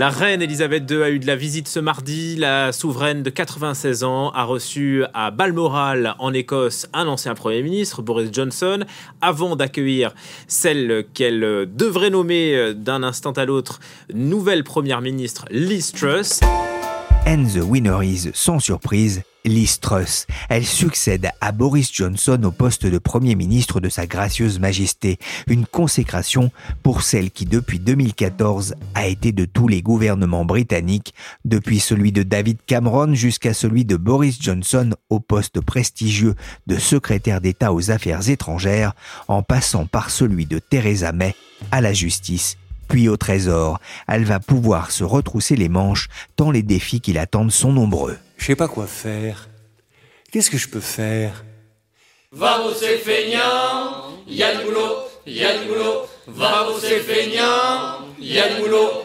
La 0.00 0.08
reine 0.08 0.40
Elisabeth 0.40 0.90
II 0.90 1.02
a 1.02 1.10
eu 1.10 1.18
de 1.18 1.26
la 1.26 1.36
visite 1.36 1.68
ce 1.68 1.78
mardi. 1.78 2.34
La 2.34 2.72
souveraine 2.72 3.22
de 3.22 3.28
96 3.28 4.02
ans 4.02 4.30
a 4.30 4.44
reçu 4.44 5.04
à 5.12 5.30
Balmoral, 5.30 6.14
en 6.18 6.32
Écosse, 6.32 6.88
un 6.94 7.06
ancien 7.06 7.34
Premier 7.34 7.62
ministre, 7.62 8.00
Boris 8.00 8.30
Johnson, 8.32 8.82
avant 9.20 9.56
d'accueillir 9.56 10.14
celle 10.48 11.04
qu'elle 11.12 11.68
devrait 11.70 12.08
nommer 12.08 12.72
d'un 12.72 13.02
instant 13.02 13.32
à 13.32 13.44
l'autre 13.44 13.78
nouvelle 14.14 14.64
Première 14.64 15.02
ministre, 15.02 15.44
Liz 15.50 15.92
Truss. 15.92 16.40
And 17.26 17.44
the 17.54 17.62
winner 17.62 18.02
is, 18.02 18.30
sans 18.32 18.58
surprise, 18.58 19.20
Liz. 19.44 19.80
Elle 20.48 20.66
succède 20.66 21.30
à 21.40 21.52
Boris 21.52 21.90
Johnson 21.92 22.40
au 22.44 22.50
poste 22.50 22.86
de 22.86 22.98
Premier 22.98 23.34
ministre 23.34 23.80
de 23.80 23.88
Sa 23.88 24.06
Gracieuse 24.06 24.58
Majesté, 24.58 25.18
une 25.46 25.66
consécration 25.66 26.50
pour 26.82 27.02
celle 27.02 27.30
qui 27.30 27.44
depuis 27.44 27.78
2014 27.78 28.74
a 28.94 29.06
été 29.06 29.32
de 29.32 29.44
tous 29.44 29.68
les 29.68 29.82
gouvernements 29.82 30.44
britanniques, 30.44 31.14
depuis 31.44 31.80
celui 31.80 32.12
de 32.12 32.22
David 32.22 32.58
Cameron 32.66 33.14
jusqu'à 33.14 33.54
celui 33.54 33.84
de 33.84 33.96
Boris 33.96 34.40
Johnson 34.40 34.90
au 35.08 35.20
poste 35.20 35.60
prestigieux 35.60 36.34
de 36.66 36.78
secrétaire 36.78 37.40
d'État 37.40 37.72
aux 37.72 37.90
Affaires 37.90 38.28
étrangères, 38.28 38.92
en 39.28 39.42
passant 39.42 39.86
par 39.86 40.10
celui 40.10 40.46
de 40.46 40.58
Theresa 40.58 41.12
May 41.12 41.34
à 41.70 41.80
la 41.80 41.92
justice 41.92 42.56
puis 42.88 43.08
au 43.08 43.16
trésor. 43.16 43.80
Elle 44.08 44.24
va 44.24 44.40
pouvoir 44.40 44.90
se 44.90 45.04
retrousser 45.04 45.56
les 45.56 45.68
manches 45.68 46.08
tant 46.36 46.50
les 46.50 46.64
défis 46.64 47.00
qui 47.00 47.12
l'attendent 47.12 47.52
sont 47.52 47.72
nombreux. 47.72 48.18
Je 48.40 48.46
sais 48.46 48.56
pas 48.56 48.68
quoi 48.68 48.86
faire. 48.86 49.48
Qu'est-ce 50.32 50.50
que 50.50 50.56
je 50.56 50.66
peux 50.66 50.80
faire? 50.80 51.44
Va 52.32 52.62
c'est 52.74 52.96
feignant, 52.96 54.16
y 54.26 54.42
a 54.42 54.54
du 54.54 54.64
boulot, 54.64 54.96
y 55.26 55.44
a 55.44 55.58
du 55.58 55.68
boulot. 55.68 56.06
Va 56.26 56.66
c'est 56.80 57.00
feignant, 57.00 58.06
y 58.18 58.38
a 58.38 58.58
boulot. 58.58 59.04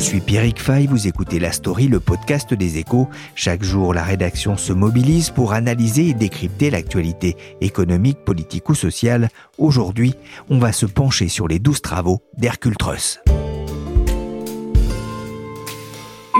Suis 0.00 0.20
Pierrick 0.20 0.60
Fay, 0.60 0.86
vous 0.86 1.06
écoutez 1.06 1.38
La 1.38 1.52
Story, 1.52 1.86
le 1.86 2.00
podcast 2.00 2.54
des 2.54 2.78
échos. 2.78 3.08
Chaque 3.34 3.62
jour, 3.62 3.92
la 3.92 4.02
rédaction 4.02 4.56
se 4.56 4.72
mobilise 4.72 5.30
pour 5.30 5.52
analyser 5.52 6.08
et 6.08 6.14
décrypter 6.14 6.70
l'actualité 6.70 7.36
économique, 7.60 8.24
politique 8.24 8.68
ou 8.70 8.74
sociale. 8.74 9.28
Aujourd'hui, 9.58 10.14
on 10.48 10.58
va 10.58 10.72
se 10.72 10.86
pencher 10.86 11.28
sur 11.28 11.48
les 11.48 11.58
douze 11.58 11.82
travaux 11.82 12.22
d'Hercule 12.38 12.76
Truss. 12.76 13.20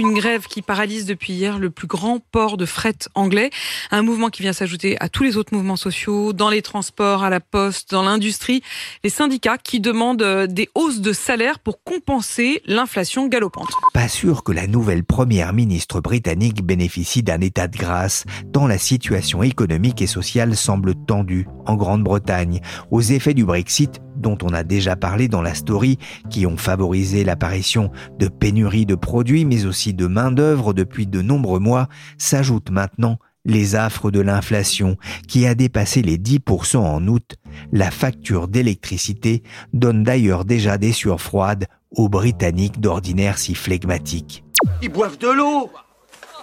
Une 0.00 0.14
grève 0.14 0.46
qui 0.46 0.62
paralyse 0.62 1.04
depuis 1.06 1.34
hier 1.34 1.58
le 1.58 1.70
plus 1.70 1.86
grand 1.86 2.20
port 2.32 2.56
de 2.56 2.66
fret 2.66 2.96
anglais. 3.14 3.50
Un 3.90 4.02
mouvement 4.02 4.28
qui 4.28 4.42
vient 4.42 4.52
s'ajouter 4.52 4.96
à 5.00 5.08
tous 5.08 5.22
les 5.22 5.36
autres 5.36 5.54
mouvements 5.54 5.76
sociaux, 5.76 6.32
dans 6.32 6.48
les 6.48 6.62
transports, 6.62 7.22
à 7.22 7.30
la 7.30 7.40
poste, 7.40 7.90
dans 7.90 8.02
l'industrie. 8.02 8.62
Les 9.04 9.10
syndicats 9.10 9.58
qui 9.58 9.80
demandent 9.80 10.22
euh, 10.22 10.46
des 10.46 10.68
hausses 10.74 11.00
de 11.00 11.12
salaire 11.12 11.58
pour 11.58 11.82
compenser 11.84 12.62
l'inflation 12.66 13.26
galopante. 13.28 13.68
Pas 13.92 14.08
sûr 14.08 14.42
que 14.42 14.52
la 14.52 14.66
nouvelle 14.66 15.04
première 15.04 15.52
ministre 15.52 16.00
britannique 16.00 16.64
bénéficie 16.64 17.22
d'un 17.22 17.40
état 17.40 17.68
de 17.68 17.76
grâce, 17.76 18.24
tant 18.52 18.66
la 18.66 18.78
situation 18.78 19.42
économique 19.42 20.02
et 20.02 20.06
sociale 20.06 20.56
semble 20.56 20.94
tendue 21.06 21.46
en 21.66 21.76
Grande-Bretagne. 21.76 22.60
Aux 22.90 23.02
effets 23.02 23.34
du 23.34 23.44
Brexit, 23.44 24.00
dont 24.20 24.38
on 24.42 24.52
a 24.52 24.62
déjà 24.62 24.96
parlé 24.96 25.28
dans 25.28 25.42
la 25.42 25.54
story, 25.54 25.98
qui 26.30 26.46
ont 26.46 26.56
favorisé 26.56 27.24
l'apparition 27.24 27.90
de 28.18 28.28
pénuries 28.28 28.86
de 28.86 28.94
produits, 28.94 29.44
mais 29.44 29.64
aussi 29.64 29.94
de 29.94 30.06
main-d'œuvre 30.06 30.72
depuis 30.72 31.06
de 31.06 31.22
nombreux 31.22 31.60
mois, 31.60 31.88
s'ajoutent 32.18 32.70
maintenant 32.70 33.18
les 33.44 33.74
affres 33.74 34.10
de 34.10 34.20
l'inflation 34.20 34.96
qui 35.26 35.46
a 35.46 35.54
dépassé 35.54 36.02
les 36.02 36.18
10% 36.18 36.76
en 36.76 37.06
août. 37.08 37.36
La 37.72 37.90
facture 37.90 38.48
d'électricité 38.48 39.42
donne 39.72 40.04
d'ailleurs 40.04 40.44
déjà 40.44 40.78
des 40.78 40.92
sueurs 40.92 41.20
froides 41.20 41.66
aux 41.92 42.08
Britanniques 42.08 42.80
d'ordinaire 42.80 43.38
si 43.38 43.54
flegmatiques. 43.54 44.44
Ils 44.82 44.90
boivent 44.90 45.18
de 45.18 45.28
l'eau 45.28 45.70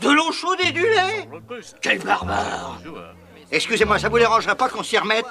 De 0.01 0.09
l'eau 0.09 0.31
chaude 0.31 0.57
et 0.67 0.71
du 0.71 0.81
lait 0.81 1.29
Quel 1.81 1.99
barbare 1.99 2.81
Excusez-moi, 3.51 3.97
ça 3.97 4.09
vous 4.09 4.19
dérangerait 4.19 4.55
pas 4.55 4.67
qu'on 4.67 4.83
s'y 4.83 4.97
remette? 4.97 5.25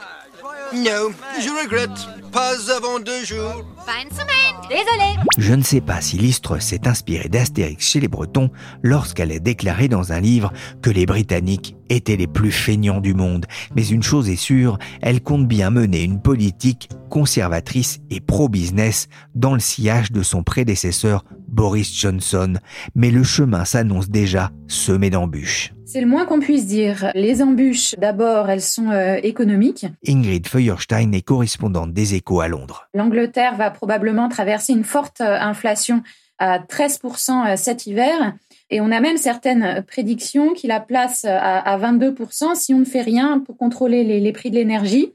Non, 0.75 1.11
je 1.41 1.63
regrette. 1.63 1.91
Pas 2.33 2.55
avant 2.77 2.99
deux 2.99 3.25
jours. 3.25 3.65
Bonne 3.87 4.11
semaine. 4.11 4.37
Désolé. 4.69 5.17
Je 5.39 5.55
ne 5.55 5.63
sais 5.63 5.81
pas 5.81 6.01
si 6.01 6.19
Listre 6.19 6.61
s'est 6.61 6.89
inspiré 6.89 7.29
d'Astérix 7.29 7.87
chez 7.87 8.01
les 8.01 8.09
Bretons 8.09 8.51
lorsqu'elle 8.83 9.33
a 9.33 9.39
déclaré 9.39 9.89
dans 9.89 10.13
un 10.13 10.21
livre 10.21 10.53
que 10.83 10.91
les 10.91 11.07
Britanniques 11.07 11.77
étaient 11.89 12.17
les 12.17 12.27
plus 12.27 12.51
feignants 12.51 13.01
du 13.01 13.15
monde. 13.15 13.47
Mais 13.77 13.87
une 13.87 14.03
chose 14.03 14.29
est 14.29 14.37
sûre, 14.37 14.79
elle 15.01 15.23
compte 15.23 15.47
bien 15.47 15.71
mener 15.71 16.03
une 16.03 16.21
politique 16.21 16.89
conservatrice 17.11 18.01
et 18.11 18.21
pro-business 18.21 19.09
dans 19.35 19.55
le 19.55 19.61
sillage 19.61 20.11
de 20.11 20.23
son 20.23 20.43
prédécesseur 20.43 21.25
Boris 21.49 21.97
Johnson. 21.97 22.55
Mais 22.95 23.11
le 23.11 23.23
chemin 23.23 23.65
s'annonce 23.65 24.11
déjà 24.11 24.51
semé 24.67 25.11
d'embûches. 25.11 25.76
C'est 25.87 26.01
le 26.01 26.09
moins 26.09 26.27
qu'on 26.27 26.41
puisse 26.41 26.67
dire. 26.67 27.13
Les 27.15 27.43
embûches, 27.43 27.95
d'abord, 27.97 28.51
elles 28.51 28.61
sont 28.61 28.91
euh, 28.91 29.21
économiques. 29.23 29.87
Ingrid 30.07 30.49
Feuerstein 30.49 31.13
est 31.13 31.23
correspondante 31.23 31.93
des 31.93 32.15
échos 32.15 32.41
à 32.41 32.49
Londres. 32.49 32.89
L'Angleterre 32.93 33.55
va 33.55 33.71
probablement 33.71 34.29
traverser 34.29 34.73
une 34.73 34.83
forte 34.83 35.21
euh, 35.21 35.39
inflation 35.39 36.03
à 36.39 36.59
13% 36.59 37.53
euh, 37.53 37.57
cet 37.57 37.87
hiver. 37.87 38.35
Et 38.69 38.81
on 38.81 38.91
a 38.91 38.99
même 38.99 39.17
certaines 39.17 39.85
prédictions 39.85 40.55
qui 40.55 40.67
la 40.67 40.81
placent 40.81 41.25
à, 41.25 41.79
22% 41.79 42.57
si 42.57 42.75
on 42.75 42.81
ne 42.81 42.85
fait 42.85 43.03
rien 43.03 43.39
pour 43.39 43.57
contrôler 43.57 44.03
les, 44.03 44.33
prix 44.33 44.51
de 44.51 44.57
l'énergie. 44.57 45.13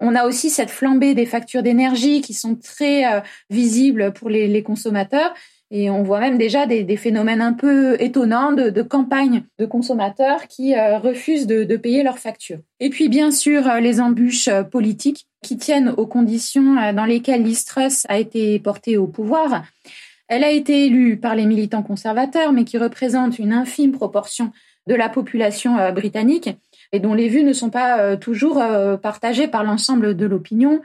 On 0.00 0.16
a 0.16 0.26
aussi 0.26 0.50
cette 0.50 0.70
flambée 0.70 1.14
des 1.14 1.26
factures 1.26 1.62
d'énergie 1.62 2.22
qui 2.22 2.34
sont 2.34 2.56
très 2.56 3.04
visibles 3.50 4.12
pour 4.12 4.28
les 4.28 4.62
consommateurs. 4.64 5.32
Et 5.70 5.90
on 5.90 6.02
voit 6.02 6.20
même 6.20 6.38
déjà 6.38 6.66
des, 6.66 6.96
phénomènes 6.96 7.42
un 7.42 7.52
peu 7.52 8.00
étonnants 8.00 8.52
de, 8.52 8.70
de 8.70 8.82
campagnes 8.82 9.42
de 9.58 9.66
consommateurs 9.66 10.48
qui 10.48 10.74
euh, 10.74 10.98
refusent 10.98 11.46
de, 11.46 11.76
payer 11.76 12.02
leurs 12.02 12.18
factures. 12.18 12.60
Et 12.80 12.88
puis 12.88 13.08
bien 13.08 13.30
sûr 13.30 13.68
euh, 13.68 13.80
les 13.80 14.00
embûches 14.00 14.48
euh, 14.48 14.62
politiques 14.62 15.26
qui 15.42 15.58
tiennent 15.58 15.90
aux 15.96 16.06
conditions 16.06 16.92
dans 16.92 17.04
lesquelles 17.04 17.44
l'Istrus 17.44 18.06
a 18.08 18.18
été 18.18 18.58
portée 18.58 18.96
au 18.96 19.06
pouvoir. 19.06 19.62
Elle 20.26 20.42
a 20.42 20.50
été 20.50 20.86
élue 20.86 21.16
par 21.16 21.36
les 21.36 21.46
militants 21.46 21.84
conservateurs, 21.84 22.52
mais 22.52 22.64
qui 22.64 22.76
représente 22.76 23.38
une 23.38 23.52
infime 23.52 23.92
proportion 23.92 24.50
de 24.88 24.96
la 24.96 25.08
population 25.08 25.92
britannique 25.92 26.50
et 26.90 26.98
dont 26.98 27.14
les 27.14 27.28
vues 27.28 27.44
ne 27.44 27.52
sont 27.52 27.70
pas 27.70 28.16
toujours 28.16 28.60
partagées 29.00 29.46
par 29.46 29.62
l'ensemble 29.62 30.16
de 30.16 30.26
l'opinion 30.26 30.80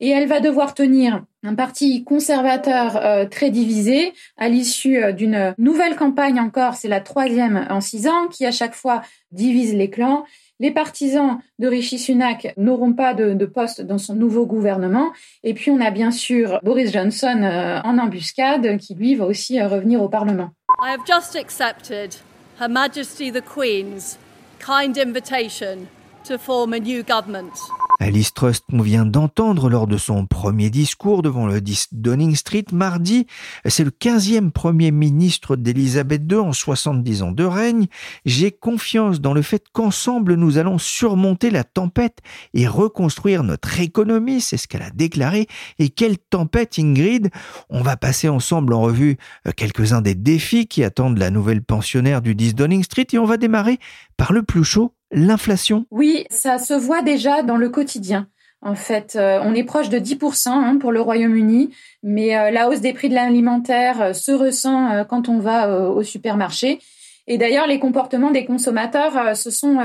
et 0.00 0.10
elle 0.10 0.28
va 0.28 0.40
devoir 0.40 0.74
tenir 0.74 1.22
un 1.42 1.54
parti 1.54 2.04
conservateur 2.04 2.96
euh, 2.96 3.24
très 3.24 3.50
divisé 3.50 4.12
à 4.36 4.48
l'issue 4.48 5.02
euh, 5.02 5.12
d'une 5.12 5.54
nouvelle 5.58 5.96
campagne 5.96 6.40
encore, 6.40 6.74
c'est 6.74 6.88
la 6.88 7.00
troisième 7.00 7.66
en 7.70 7.80
six 7.80 8.08
ans, 8.08 8.28
qui 8.28 8.44
à 8.44 8.50
chaque 8.50 8.74
fois 8.74 9.02
divise 9.32 9.74
les 9.74 9.90
clans. 9.90 10.24
Les 10.58 10.70
partisans 10.70 11.38
de 11.58 11.68
Rishi 11.68 11.98
Sunak 11.98 12.54
n'auront 12.56 12.94
pas 12.94 13.12
de, 13.12 13.44
poste 13.44 13.82
dans 13.82 13.98
son 13.98 14.14
nouveau 14.14 14.46
gouvernement. 14.46 15.12
Et 15.44 15.52
puis 15.52 15.70
on 15.70 15.80
a 15.80 15.90
bien 15.90 16.10
sûr 16.10 16.60
Boris 16.62 16.92
Johnson 16.92 17.42
euh, 17.42 17.80
en 17.84 17.98
embuscade 17.98 18.78
qui 18.78 18.94
lui 18.94 19.14
va 19.14 19.26
aussi 19.26 19.60
revenir 19.62 20.02
au 20.02 20.08
Parlement. 20.08 20.50
I 20.82 20.90
have 20.90 21.06
just 21.06 21.36
accepted 21.36 22.16
Her 22.58 22.68
Majesty 22.68 23.30
the 23.30 23.42
Queen's 23.42 24.18
kind 24.58 24.96
invitation 24.98 25.88
to 26.26 26.38
form 26.38 26.72
a 26.72 26.78
new 26.78 27.02
government. 27.04 27.52
Alice 28.00 28.34
Trust 28.34 28.64
qu'on 28.70 28.82
vient 28.82 29.06
d'entendre 29.06 29.70
lors 29.70 29.86
de 29.86 29.96
son 29.96 30.26
premier 30.26 30.70
discours 30.70 31.22
devant 31.22 31.46
le 31.46 31.60
10 31.60 31.88
Downing 31.92 32.34
Street 32.34 32.66
mardi. 32.72 33.26
C'est 33.64 33.84
le 33.84 33.90
15e 33.90 34.50
premier 34.50 34.90
ministre 34.90 35.56
d'Elisabeth 35.56 36.22
II 36.30 36.38
en 36.38 36.52
70 36.52 37.22
ans 37.22 37.32
de 37.32 37.44
règne. 37.44 37.86
J'ai 38.26 38.50
confiance 38.50 39.20
dans 39.20 39.32
le 39.32 39.40
fait 39.40 39.64
qu'ensemble 39.72 40.34
nous 40.34 40.58
allons 40.58 40.78
surmonter 40.78 41.50
la 41.50 41.64
tempête 41.64 42.18
et 42.54 42.66
reconstruire 42.66 43.42
notre 43.42 43.80
économie, 43.80 44.40
c'est 44.40 44.58
ce 44.58 44.68
qu'elle 44.68 44.82
a 44.82 44.90
déclaré. 44.90 45.46
Et 45.78 45.88
quelle 45.88 46.18
tempête 46.18 46.78
Ingrid 46.78 47.30
On 47.70 47.82
va 47.82 47.96
passer 47.96 48.28
ensemble 48.28 48.74
en 48.74 48.82
revue 48.82 49.16
euh, 49.46 49.52
quelques-uns 49.56 50.02
des 50.02 50.14
défis 50.14 50.66
qui 50.66 50.84
attendent 50.84 51.18
la 51.18 51.30
nouvelle 51.30 51.62
pensionnaire 51.62 52.20
du 52.20 52.34
10 52.34 52.54
Downing 52.56 52.82
Street 52.82 53.06
et 53.12 53.18
on 53.18 53.24
va 53.24 53.36
démarrer 53.36 53.78
par 54.16 54.32
le 54.32 54.42
plus 54.42 54.64
chaud 54.64 54.92
l'inflation? 55.10 55.86
Oui, 55.90 56.26
ça 56.30 56.58
se 56.58 56.74
voit 56.74 57.02
déjà 57.02 57.42
dans 57.42 57.56
le 57.56 57.68
quotidien. 57.68 58.28
En 58.62 58.74
fait, 58.74 59.16
euh, 59.16 59.38
on 59.42 59.54
est 59.54 59.64
proche 59.64 59.90
de 59.90 59.98
10% 59.98 60.48
hein, 60.48 60.78
pour 60.80 60.90
le 60.90 61.00
Royaume-Uni, 61.00 61.70
mais 62.02 62.36
euh, 62.36 62.50
la 62.50 62.68
hausse 62.68 62.80
des 62.80 62.92
prix 62.94 63.08
de 63.08 63.14
l'alimentaire 63.14 64.00
euh, 64.00 64.12
se 64.12 64.32
ressent 64.32 65.04
quand 65.08 65.28
on 65.28 65.38
va 65.38 65.88
au 65.90 66.02
supermarché. 66.02 66.80
Et 67.28 67.38
d'ailleurs, 67.38 67.66
les 67.66 67.78
comportements 67.78 68.30
des 68.30 68.44
consommateurs 68.44 69.36
se 69.36 69.50
sont 69.50 69.78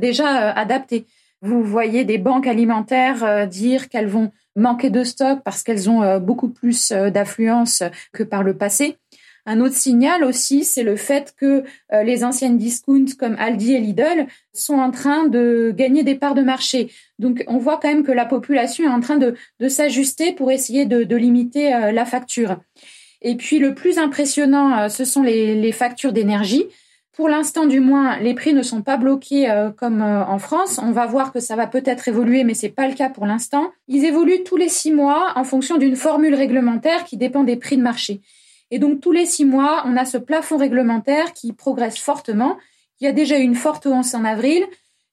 déjà 0.00 0.50
adaptés. 0.50 1.06
Vous 1.42 1.62
voyez 1.62 2.04
des 2.04 2.18
banques 2.18 2.48
alimentaires 2.48 3.46
dire 3.46 3.88
qu'elles 3.88 4.08
vont 4.08 4.32
manquer 4.56 4.90
de 4.90 5.04
stock 5.04 5.38
parce 5.44 5.62
qu'elles 5.62 5.88
ont 5.88 6.18
beaucoup 6.18 6.48
plus 6.48 6.90
d'affluence 6.90 7.84
que 8.12 8.24
par 8.24 8.42
le 8.42 8.56
passé. 8.56 8.96
Un 9.50 9.60
autre 9.60 9.76
signal 9.76 10.24
aussi, 10.24 10.62
c'est 10.62 10.82
le 10.82 10.96
fait 10.96 11.34
que 11.34 11.64
euh, 11.94 12.02
les 12.02 12.22
anciennes 12.22 12.58
discounts 12.58 13.14
comme 13.18 13.34
Aldi 13.38 13.72
et 13.72 13.80
Lidl 13.80 14.26
sont 14.52 14.74
en 14.74 14.90
train 14.90 15.26
de 15.26 15.72
gagner 15.74 16.02
des 16.02 16.16
parts 16.16 16.34
de 16.34 16.42
marché. 16.42 16.92
Donc 17.18 17.42
on 17.48 17.56
voit 17.56 17.78
quand 17.80 17.88
même 17.88 18.02
que 18.02 18.12
la 18.12 18.26
population 18.26 18.84
est 18.84 18.92
en 18.92 19.00
train 19.00 19.16
de, 19.16 19.34
s'ajuster 19.68 20.32
pour 20.32 20.50
essayer 20.50 20.84
de, 20.84 21.16
limiter 21.16 21.74
euh, 21.74 21.92
la 21.92 22.04
facture. 22.04 22.58
Et 23.22 23.36
puis 23.36 23.58
le 23.58 23.74
plus 23.74 23.96
impressionnant, 23.96 24.80
euh, 24.80 24.88
ce 24.90 25.06
sont 25.06 25.22
les, 25.22 25.72
factures 25.72 26.12
d'énergie. 26.12 26.66
Pour 27.12 27.30
l'instant, 27.30 27.64
du 27.64 27.80
moins, 27.80 28.18
les 28.18 28.34
prix 28.34 28.52
ne 28.52 28.62
sont 28.62 28.82
pas 28.82 28.98
bloqués 28.98 29.48
comme 29.76 30.02
en 30.02 30.38
France. 30.38 30.78
On 30.80 30.92
va 30.92 31.04
voir 31.06 31.32
que 31.32 31.40
ça 31.40 31.56
va 31.56 31.66
peut-être 31.66 32.06
évoluer, 32.06 32.44
mais 32.44 32.54
c'est 32.54 32.68
pas 32.68 32.86
le 32.86 32.94
cas 32.94 33.08
pour 33.08 33.26
l'instant. 33.26 33.72
Ils 33.88 34.04
évoluent 34.04 34.44
tous 34.44 34.56
les 34.56 34.68
six 34.68 34.92
mois 34.92 35.32
en 35.34 35.42
fonction 35.42 35.78
d'une 35.78 35.96
formule 35.96 36.34
réglementaire 36.36 37.02
qui 37.04 37.16
dépend 37.16 37.42
des 37.42 37.56
prix 37.56 37.76
de 37.76 37.82
marché. 37.82 38.20
Et 38.70 38.78
donc 38.78 39.00
tous 39.00 39.12
les 39.12 39.26
six 39.26 39.44
mois, 39.44 39.82
on 39.86 39.96
a 39.96 40.04
ce 40.04 40.18
plafond 40.18 40.56
réglementaire 40.56 41.32
qui 41.32 41.52
progresse 41.52 41.98
fortement. 41.98 42.58
Il 43.00 43.04
y 43.04 43.08
a 43.08 43.12
déjà 43.12 43.38
eu 43.38 43.42
une 43.42 43.54
forte 43.54 43.86
hausse 43.86 44.14
en 44.14 44.24
avril. 44.24 44.66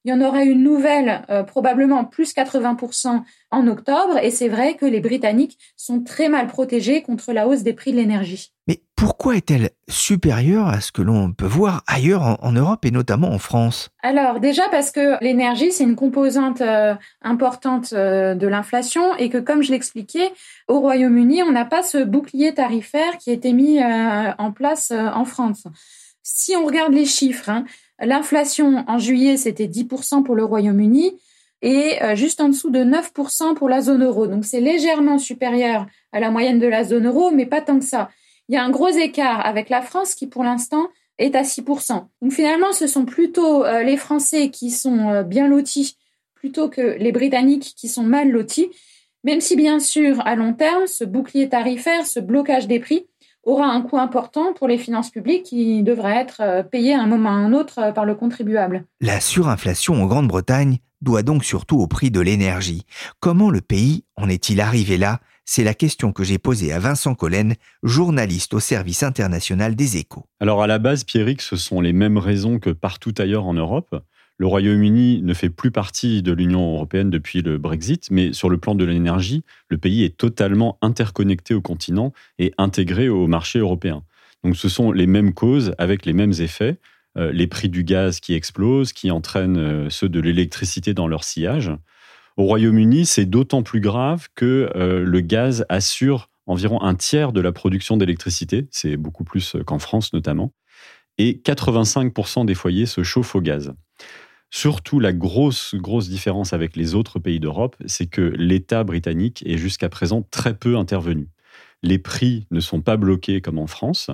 Il 0.05 0.11
y 0.11 0.13
en 0.13 0.21
aura 0.21 0.43
une 0.43 0.61
nouvelle, 0.61 1.23
euh, 1.31 1.41
probablement 1.41 2.05
plus 2.05 2.35
80% 2.35 3.23
en 3.49 3.67
octobre. 3.67 4.19
Et 4.21 4.29
c'est 4.29 4.49
vrai 4.49 4.75
que 4.75 4.85
les 4.85 4.99
Britanniques 4.99 5.57
sont 5.75 6.03
très 6.03 6.29
mal 6.29 6.45
protégés 6.45 7.01
contre 7.01 7.33
la 7.33 7.47
hausse 7.47 7.63
des 7.63 7.73
prix 7.73 7.91
de 7.91 7.97
l'énergie. 7.97 8.53
Mais 8.67 8.83
pourquoi 8.95 9.35
est-elle 9.35 9.71
supérieure 9.89 10.67
à 10.67 10.79
ce 10.79 10.91
que 10.91 11.01
l'on 11.01 11.33
peut 11.33 11.47
voir 11.47 11.83
ailleurs 11.87 12.37
en, 12.43 12.51
Europe 12.51 12.85
et 12.85 12.91
notamment 12.91 13.31
en 13.31 13.39
France? 13.39 13.89
Alors 14.03 14.39
déjà 14.39 14.69
parce 14.69 14.91
que 14.91 15.21
l'énergie, 15.23 15.71
c'est 15.71 15.83
une 15.83 15.95
composante 15.95 16.61
euh, 16.61 16.93
importante 17.23 17.91
euh, 17.93 18.35
de 18.35 18.45
l'inflation 18.45 19.15
et 19.15 19.29
que 19.29 19.39
comme 19.39 19.63
je 19.63 19.71
l'expliquais, 19.71 20.31
au 20.67 20.81
Royaume-Uni, 20.81 21.41
on 21.41 21.51
n'a 21.51 21.65
pas 21.65 21.81
ce 21.81 22.03
bouclier 22.03 22.53
tarifaire 22.53 23.17
qui 23.17 23.31
a 23.31 23.33
été 23.33 23.53
mis 23.53 23.79
en 23.83 24.51
place 24.51 24.91
en 24.91 25.25
France. 25.25 25.65
Si 26.21 26.55
on 26.55 26.65
regarde 26.65 26.93
les 26.93 27.05
chiffres, 27.05 27.49
hein, 27.49 27.65
L'inflation 27.99 28.83
en 28.87 28.97
juillet, 28.97 29.37
c'était 29.37 29.67
10% 29.67 30.23
pour 30.23 30.35
le 30.35 30.43
Royaume-Uni 30.43 31.17
et 31.61 32.03
euh, 32.03 32.15
juste 32.15 32.41
en 32.41 32.49
dessous 32.49 32.69
de 32.69 32.83
9% 32.83 33.55
pour 33.55 33.69
la 33.69 33.81
zone 33.81 34.03
euro. 34.03 34.27
Donc 34.27 34.45
c'est 34.45 34.59
légèrement 34.59 35.17
supérieur 35.17 35.87
à 36.11 36.19
la 36.19 36.29
moyenne 36.29 36.59
de 36.59 36.67
la 36.67 36.83
zone 36.83 37.07
euro, 37.07 37.31
mais 37.31 37.45
pas 37.45 37.61
tant 37.61 37.79
que 37.79 37.85
ça. 37.85 38.09
Il 38.49 38.55
y 38.55 38.57
a 38.57 38.63
un 38.63 38.69
gros 38.69 38.89
écart 38.89 39.45
avec 39.45 39.69
la 39.69 39.81
France 39.81 40.13
qui 40.13 40.27
pour 40.27 40.43
l'instant 40.43 40.87
est 41.17 41.35
à 41.35 41.43
6%. 41.43 42.07
Donc 42.21 42.31
finalement, 42.33 42.73
ce 42.73 42.87
sont 42.87 43.05
plutôt 43.05 43.63
euh, 43.63 43.83
les 43.83 43.97
Français 43.97 44.49
qui 44.49 44.69
sont 44.69 45.09
euh, 45.09 45.23
bien 45.23 45.47
lotis 45.47 45.97
plutôt 46.35 46.69
que 46.69 46.97
les 46.99 47.11
Britanniques 47.11 47.73
qui 47.75 47.87
sont 47.87 48.03
mal 48.03 48.29
lotis, 48.29 48.69
même 49.23 49.41
si 49.41 49.55
bien 49.55 49.79
sûr, 49.79 50.21
à 50.27 50.35
long 50.35 50.53
terme, 50.53 50.85
ce 50.85 51.03
bouclier 51.03 51.49
tarifaire, 51.49 52.05
ce 52.05 52.19
blocage 52.19 52.67
des 52.67 52.79
prix, 52.79 53.07
aura 53.45 53.67
un 53.67 53.81
coût 53.81 53.97
important 53.97 54.53
pour 54.53 54.67
les 54.67 54.77
finances 54.77 55.11
publiques 55.11 55.43
qui 55.43 55.83
devrait 55.83 56.17
être 56.17 56.41
euh, 56.41 56.63
payé 56.63 56.93
à 56.93 57.01
un 57.01 57.07
moment 57.07 57.29
ou 57.29 57.33
à 57.33 57.35
un 57.35 57.53
autre 57.53 57.79
euh, 57.79 57.91
par 57.91 58.05
le 58.05 58.15
contribuable. 58.15 58.85
La 58.99 59.19
surinflation 59.19 60.01
en 60.01 60.05
Grande-Bretagne 60.07 60.79
doit 61.01 61.23
donc 61.23 61.45
surtout 61.45 61.77
au 61.77 61.87
prix 61.87 62.11
de 62.11 62.19
l'énergie. 62.19 62.83
Comment 63.19 63.49
le 63.49 63.61
pays 63.61 64.03
en 64.15 64.27
est-il 64.27 64.59
arrivé 64.59 64.97
là? 64.97 65.19
C'est 65.47 65.63
la 65.63 65.75
question 65.75 66.11
que 66.11 66.23
j'ai 66.23 66.39
posée 66.39 66.73
à 66.73 66.79
Vincent 66.79 67.13
Collen, 67.13 67.53
journaliste 67.83 68.55
au 68.55 68.59
service 68.59 69.03
international 69.03 69.75
des 69.75 69.97
échos. 69.97 70.25
Alors 70.39 70.63
à 70.63 70.67
la 70.67 70.79
base, 70.79 71.03
Pierrick, 71.03 71.41
ce 71.41 71.55
sont 71.55 71.81
les 71.81 71.93
mêmes 71.93 72.17
raisons 72.17 72.57
que 72.57 72.71
partout 72.71 73.13
ailleurs 73.19 73.45
en 73.45 73.53
Europe. 73.53 73.95
Le 74.37 74.47
Royaume-Uni 74.47 75.21
ne 75.21 75.33
fait 75.33 75.49
plus 75.49 75.71
partie 75.71 76.21
de 76.21 76.33
l'Union 76.33 76.73
européenne 76.73 77.09
depuis 77.09 77.41
le 77.41 77.57
Brexit, 77.57 78.11
mais 78.11 78.33
sur 78.33 78.49
le 78.49 78.57
plan 78.57 78.75
de 78.75 78.83
l'énergie, 78.83 79.43
le 79.69 79.77
pays 79.77 80.03
est 80.03 80.17
totalement 80.17 80.77
interconnecté 80.81 81.53
au 81.53 81.61
continent 81.61 82.11
et 82.37 82.53
intégré 82.57 83.07
au 83.07 83.27
marché 83.27 83.59
européen. 83.59 84.03
Donc 84.43 84.57
ce 84.57 84.67
sont 84.67 84.91
les 84.91 85.07
mêmes 85.07 85.33
causes 85.33 85.73
avec 85.77 86.05
les 86.05 86.13
mêmes 86.13 86.33
effets. 86.39 86.77
Euh, 87.17 87.31
les 87.31 87.47
prix 87.47 87.69
du 87.69 87.85
gaz 87.85 88.19
qui 88.19 88.33
explosent, 88.33 88.91
qui 88.91 89.09
entraînent 89.09 89.57
euh, 89.57 89.89
ceux 89.89 90.09
de 90.09 90.19
l'électricité 90.19 90.93
dans 90.93 91.07
leur 91.07 91.23
sillage. 91.23 91.71
Au 92.35 92.43
Royaume-Uni, 92.43 93.05
c'est 93.05 93.25
d'autant 93.25 93.63
plus 93.63 93.79
grave 93.79 94.27
que 94.35 94.69
euh, 94.75 95.05
le 95.05 95.21
gaz 95.21 95.65
assure 95.69 96.29
environ 96.45 96.81
un 96.81 96.93
tiers 96.93 97.31
de 97.31 97.39
la 97.39 97.53
production 97.53 97.95
d'électricité, 97.95 98.67
c'est 98.69 98.97
beaucoup 98.97 99.23
plus 99.23 99.55
qu'en 99.65 99.79
France 99.79 100.13
notamment, 100.13 100.51
et 101.17 101.41
85% 101.43 102.45
des 102.45 102.53
foyers 102.53 102.85
se 102.85 103.01
chauffent 103.01 103.35
au 103.35 103.41
gaz. 103.41 103.73
Surtout, 104.57 105.01
la 105.01 105.11
grosse, 105.11 105.75
grosse 105.75 106.07
différence 106.07 106.53
avec 106.53 106.77
les 106.77 106.95
autres 106.95 107.19
pays 107.19 107.41
d'Europe, 107.41 107.75
c'est 107.87 108.05
que 108.05 108.21
l'État 108.21 108.85
britannique 108.85 109.43
est 109.45 109.57
jusqu'à 109.57 109.89
présent 109.89 110.21
très 110.31 110.57
peu 110.57 110.77
intervenu. 110.77 111.27
Les 111.83 111.99
prix 111.99 112.47
ne 112.51 112.61
sont 112.61 112.79
pas 112.79 112.95
bloqués 112.95 113.41
comme 113.41 113.59
en 113.59 113.67
France. 113.67 114.11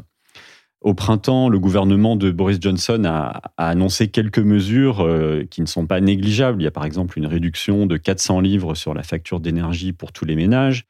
Au 0.81 0.95
printemps, 0.95 1.47
le 1.47 1.59
gouvernement 1.59 2.15
de 2.15 2.31
Boris 2.31 2.57
Johnson 2.59 3.03
a, 3.05 3.39
annoncé 3.57 4.07
quelques 4.07 4.39
mesures 4.39 5.01
euh, 5.01 5.45
qui 5.49 5.61
ne 5.61 5.67
sont 5.67 5.85
pas 5.85 6.01
négligeables. 6.01 6.59
Il 6.59 6.65
y 6.65 6.67
a 6.67 6.71
par 6.71 6.85
exemple 6.85 7.19
une 7.19 7.27
réduction 7.27 7.85
de 7.85 7.97
400 7.97 8.39
livres 8.39 8.73
sur 8.73 8.95
la 8.95 9.03
facture 9.03 9.39
d'énergie 9.39 9.93
pour 9.93 10.11
tous 10.11 10.25
les 10.25 10.35
ménages. 10.35 10.87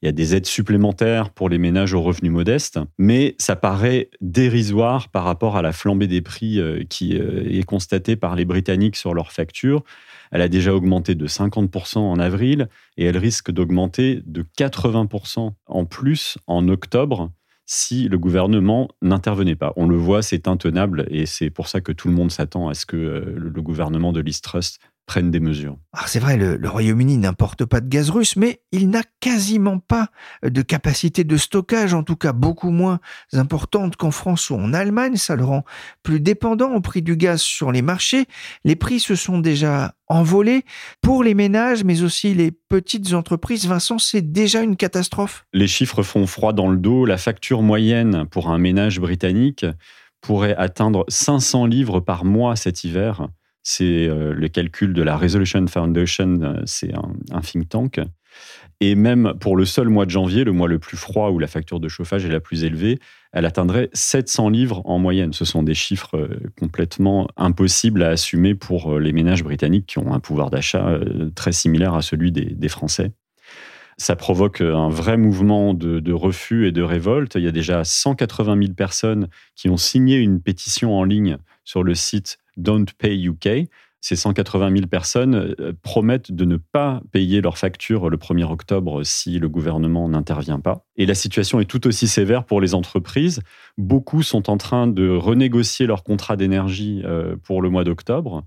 Il 0.00 0.06
y 0.06 0.08
a 0.08 0.12
des 0.12 0.34
aides 0.34 0.46
supplémentaires 0.46 1.28
pour 1.28 1.50
les 1.50 1.58
ménages 1.58 1.92
aux 1.92 2.00
revenus 2.00 2.32
modestes, 2.32 2.78
mais 2.96 3.34
ça 3.38 3.54
paraît 3.54 4.08
dérisoire 4.22 5.10
par 5.10 5.24
rapport 5.24 5.58
à 5.58 5.62
la 5.62 5.72
flambée 5.72 6.06
des 6.06 6.22
prix 6.22 6.58
euh, 6.58 6.82
qui 6.88 7.18
euh, 7.18 7.44
est 7.46 7.64
constatée 7.64 8.16
par 8.16 8.36
les 8.36 8.46
Britanniques 8.46 8.96
sur 8.96 9.12
leurs 9.12 9.32
factures. 9.32 9.84
Elle 10.30 10.40
a 10.40 10.48
déjà 10.48 10.74
augmenté 10.74 11.14
de 11.14 11.26
50% 11.26 11.98
en 11.98 12.18
avril 12.18 12.68
et 12.96 13.04
elle 13.04 13.18
risque 13.18 13.50
d'augmenter 13.50 14.22
de 14.24 14.42
80% 14.56 15.52
en 15.66 15.84
plus 15.84 16.38
en 16.46 16.66
octobre 16.68 17.30
si 17.66 18.08
le 18.08 18.18
gouvernement 18.18 18.88
n'intervenait 19.02 19.56
pas. 19.56 19.72
On 19.76 19.86
le 19.86 19.96
voit, 19.96 20.22
c'est 20.22 20.48
intenable 20.48 21.06
et 21.08 21.26
c'est 21.26 21.50
pour 21.50 21.68
ça 21.68 21.80
que 21.80 21.92
tout 21.92 22.08
le 22.08 22.14
monde 22.14 22.30
s'attend 22.30 22.68
à 22.68 22.74
ce 22.74 22.86
que 22.86 22.96
euh, 22.96 23.34
le 23.36 23.62
gouvernement 23.62 24.12
de 24.12 24.20
Liz 24.20 24.40
Truss 24.40 24.78
prennent 25.06 25.30
des 25.30 25.40
mesures. 25.40 25.76
Alors 25.92 26.08
c'est 26.08 26.18
vrai, 26.18 26.36
le, 26.36 26.58
Royaume-Uni 26.68 27.18
n'importe 27.18 27.64
pas 27.64 27.80
de 27.80 27.88
gaz 27.88 28.10
russe, 28.10 28.36
mais 28.36 28.62
il 28.72 28.88
n'a 28.88 29.02
quasiment 29.20 29.78
pas 29.78 30.08
de 30.42 30.62
capacité 30.62 31.24
de 31.24 31.36
stockage, 31.36 31.94
en 31.94 32.02
tout 32.02 32.16
cas 32.16 32.32
beaucoup 32.32 32.70
moins 32.70 33.00
importante 33.32 33.96
qu'en 33.96 34.10
France 34.10 34.50
ou 34.50 34.54
en 34.54 34.72
Allemagne. 34.72 35.16
Ça 35.16 35.36
le 35.36 35.44
rend 35.44 35.64
plus 36.02 36.20
dépendant 36.20 36.72
au 36.72 36.80
prix 36.80 37.02
du 37.02 37.16
gaz 37.16 37.42
sur 37.42 37.70
les 37.70 37.82
marchés. 37.82 38.26
Les 38.64 38.76
prix 38.76 38.98
se 38.98 39.14
sont 39.14 39.38
déjà 39.38 39.94
envolés 40.08 40.64
pour 41.02 41.22
les 41.22 41.34
ménages, 41.34 41.84
mais 41.84 42.02
aussi 42.02 42.34
les 42.34 42.50
petites 42.50 43.12
entreprises. 43.12 43.66
Vincent, 43.66 43.98
c'est 43.98 44.32
déjà 44.32 44.62
une 44.62 44.76
catastrophe. 44.76 45.44
Les 45.52 45.66
chiffres 45.66 46.02
font 46.02 46.26
froid 46.26 46.52
dans 46.52 46.68
le 46.68 46.78
dos. 46.78 47.04
La 47.04 47.18
facture 47.18 47.62
moyenne 47.62 48.26
pour 48.30 48.50
un 48.50 48.58
ménage 48.58 49.00
britannique 49.00 49.66
pourrait 50.20 50.56
atteindre 50.56 51.04
500 51.08 51.66
livres 51.66 52.00
par 52.00 52.24
mois 52.24 52.56
cet 52.56 52.84
hiver 52.84 53.28
c'est 53.64 54.06
euh, 54.08 54.34
le 54.34 54.48
calcul 54.48 54.92
de 54.92 55.02
la 55.02 55.16
Resolution 55.16 55.66
Foundation, 55.66 56.38
euh, 56.42 56.62
c'est 56.66 56.92
un, 56.94 57.40
think 57.40 57.68
tank. 57.70 58.00
Et 58.80 58.94
même 58.94 59.34
pour 59.40 59.56
le 59.56 59.64
seul 59.64 59.88
mois 59.88 60.04
de 60.04 60.10
janvier, 60.10 60.44
le 60.44 60.52
mois 60.52 60.68
le 60.68 60.78
plus 60.78 60.98
froid 60.98 61.30
où 61.30 61.38
la 61.38 61.46
facture 61.46 61.80
de 61.80 61.88
chauffage 61.88 62.26
est 62.26 62.30
la 62.30 62.40
plus 62.40 62.64
élevée, 62.64 62.98
elle 63.32 63.46
atteindrait 63.46 63.88
700 63.94 64.50
livres 64.50 64.82
en 64.84 64.98
moyenne. 64.98 65.32
Ce 65.32 65.46
sont 65.46 65.62
des 65.62 65.74
chiffres 65.74 66.16
euh, 66.16 66.40
complètement 66.60 67.26
impossibles 67.36 68.02
à 68.02 68.10
assumer 68.10 68.54
pour 68.54 68.98
les 68.98 69.12
ménages 69.12 69.42
britanniques 69.42 69.86
qui 69.86 69.98
ont 69.98 70.12
un 70.12 70.20
pouvoir 70.20 70.50
d'achat 70.50 70.98
très 71.34 71.52
similaire 71.52 71.94
à 71.94 72.02
celui 72.02 72.32
des, 72.32 72.68
Français. 72.68 73.12
Ça 73.96 74.16
provoque 74.16 74.60
un 74.60 74.88
vrai 74.88 75.16
mouvement 75.16 75.72
de, 75.72 76.00
de, 76.00 76.12
refus 76.12 76.66
et 76.66 76.72
de 76.72 76.82
révolte. 76.82 77.36
Il 77.36 77.44
y 77.44 77.48
a 77.48 77.52
déjà 77.52 77.84
180 77.84 78.58
000 78.60 78.74
personnes 78.74 79.28
qui 79.54 79.70
ont 79.70 79.76
signé 79.76 80.18
une 80.18 80.40
pétition 80.40 80.98
en 80.98 81.04
ligne 81.04 81.38
sur 81.64 81.82
le 81.82 81.94
site 81.94 82.38
Don't 82.56 82.86
Pay 82.98 83.26
UK. 83.26 83.68
Ces 84.00 84.16
180 84.16 84.70
000 84.70 84.86
personnes 84.86 85.34
euh, 85.34 85.72
promettent 85.80 86.30
de 86.30 86.44
ne 86.44 86.56
pas 86.58 87.00
payer 87.10 87.40
leurs 87.40 87.56
factures 87.56 88.10
le 88.10 88.18
1er 88.18 88.44
octobre 88.44 89.02
si 89.02 89.38
le 89.38 89.48
gouvernement 89.48 90.06
n'intervient 90.10 90.60
pas. 90.60 90.84
Et 90.96 91.06
la 91.06 91.14
situation 91.14 91.58
est 91.58 91.64
tout 91.64 91.86
aussi 91.86 92.06
sévère 92.06 92.44
pour 92.44 92.60
les 92.60 92.74
entreprises. 92.74 93.40
Beaucoup 93.78 94.22
sont 94.22 94.50
en 94.50 94.58
train 94.58 94.86
de 94.86 95.08
renégocier 95.08 95.86
leur 95.86 96.04
contrat 96.04 96.36
d'énergie 96.36 97.00
euh, 97.06 97.36
pour 97.44 97.62
le 97.62 97.70
mois 97.70 97.84
d'octobre. 97.84 98.44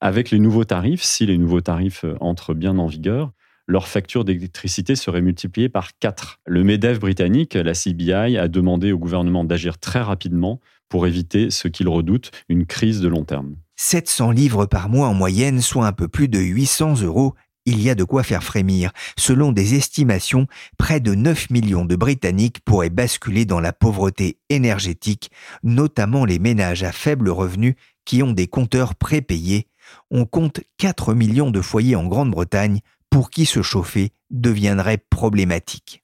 Avec 0.00 0.30
les 0.30 0.38
nouveaux 0.38 0.64
tarifs, 0.64 1.02
si 1.02 1.26
les 1.26 1.36
nouveaux 1.36 1.60
tarifs 1.60 2.04
euh, 2.04 2.16
entrent 2.20 2.54
bien 2.54 2.78
en 2.78 2.86
vigueur, 2.86 3.32
leur 3.66 3.88
facture 3.88 4.24
d'électricité 4.24 4.94
serait 4.96 5.20
multipliée 5.20 5.68
par 5.68 5.98
4. 5.98 6.40
Le 6.46 6.64
MEDEF 6.64 7.00
britannique, 7.00 7.52
la 7.52 7.72
CBI, 7.72 8.38
a 8.38 8.48
demandé 8.48 8.92
au 8.92 8.98
gouvernement 8.98 9.44
d'agir 9.44 9.78
très 9.78 10.00
rapidement 10.00 10.60
pour 10.88 11.06
éviter 11.06 11.50
ce 11.50 11.68
qu'il 11.68 11.88
redoute, 11.88 12.30
une 12.48 12.66
crise 12.66 13.00
de 13.00 13.08
long 13.08 13.24
terme. 13.24 13.56
700 13.76 14.30
livres 14.30 14.66
par 14.66 14.88
mois 14.88 15.08
en 15.08 15.14
moyenne, 15.14 15.60
soit 15.60 15.86
un 15.86 15.92
peu 15.92 16.08
plus 16.08 16.28
de 16.28 16.38
800 16.38 17.02
euros. 17.02 17.34
Il 17.66 17.82
y 17.82 17.90
a 17.90 17.94
de 17.94 18.04
quoi 18.04 18.22
faire 18.22 18.44
frémir. 18.44 18.92
Selon 19.18 19.50
des 19.52 19.74
estimations, 19.74 20.46
près 20.78 21.00
de 21.00 21.14
9 21.14 21.50
millions 21.50 21.84
de 21.84 21.96
Britanniques 21.96 22.60
pourraient 22.64 22.90
basculer 22.90 23.44
dans 23.44 23.60
la 23.60 23.72
pauvreté 23.72 24.38
énergétique, 24.48 25.30
notamment 25.64 26.24
les 26.24 26.38
ménages 26.38 26.84
à 26.84 26.92
faible 26.92 27.28
revenu 27.28 27.76
qui 28.04 28.22
ont 28.22 28.32
des 28.32 28.46
compteurs 28.46 28.94
prépayés. 28.94 29.66
On 30.10 30.26
compte 30.26 30.60
4 30.78 31.12
millions 31.12 31.50
de 31.50 31.60
foyers 31.60 31.96
en 31.96 32.06
Grande-Bretagne 32.06 32.80
pour 33.10 33.30
qui 33.30 33.46
se 33.46 33.62
chauffer 33.62 34.12
deviendrait 34.30 34.98
problématique. 34.98 36.00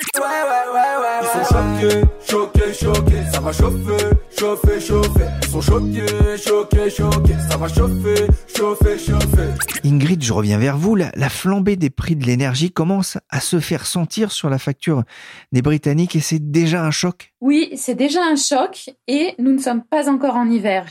Ils 1.22 1.28
sont 1.28 1.54
choqués, 1.54 2.00
choqués, 2.28 2.74
choqués, 2.74 3.22
ça 3.32 3.38
va 3.38 3.52
chauffer, 3.52 4.04
chauffer, 4.36 4.80
chauffer. 4.80 5.26
Ils 5.42 5.48
sont 5.48 5.60
choqués, 5.60 6.36
choqués, 6.36 6.90
choqués, 6.90 7.34
ça 7.48 7.56
va 7.56 7.68
chauffer, 7.68 8.26
chauffer, 8.56 8.98
chauffer. 8.98 9.48
Ingrid, 9.84 10.20
je 10.20 10.32
reviens 10.32 10.58
vers 10.58 10.76
vous. 10.76 10.96
La, 10.96 11.12
la 11.14 11.28
flambée 11.28 11.76
des 11.76 11.90
prix 11.90 12.16
de 12.16 12.24
l'énergie 12.24 12.72
commence 12.72 13.18
à 13.30 13.38
se 13.38 13.60
faire 13.60 13.86
sentir 13.86 14.32
sur 14.32 14.50
la 14.50 14.58
facture 14.58 15.04
des 15.52 15.62
Britanniques 15.62 16.16
et 16.16 16.20
c'est 16.20 16.50
déjà 16.50 16.82
un 16.84 16.90
choc 16.90 17.32
Oui, 17.40 17.70
c'est 17.76 17.94
déjà 17.94 18.20
un 18.24 18.36
choc 18.36 18.90
et 19.06 19.36
nous 19.38 19.52
ne 19.52 19.58
sommes 19.58 19.84
pas 19.84 20.10
encore 20.10 20.34
en 20.34 20.50
hiver. 20.50 20.86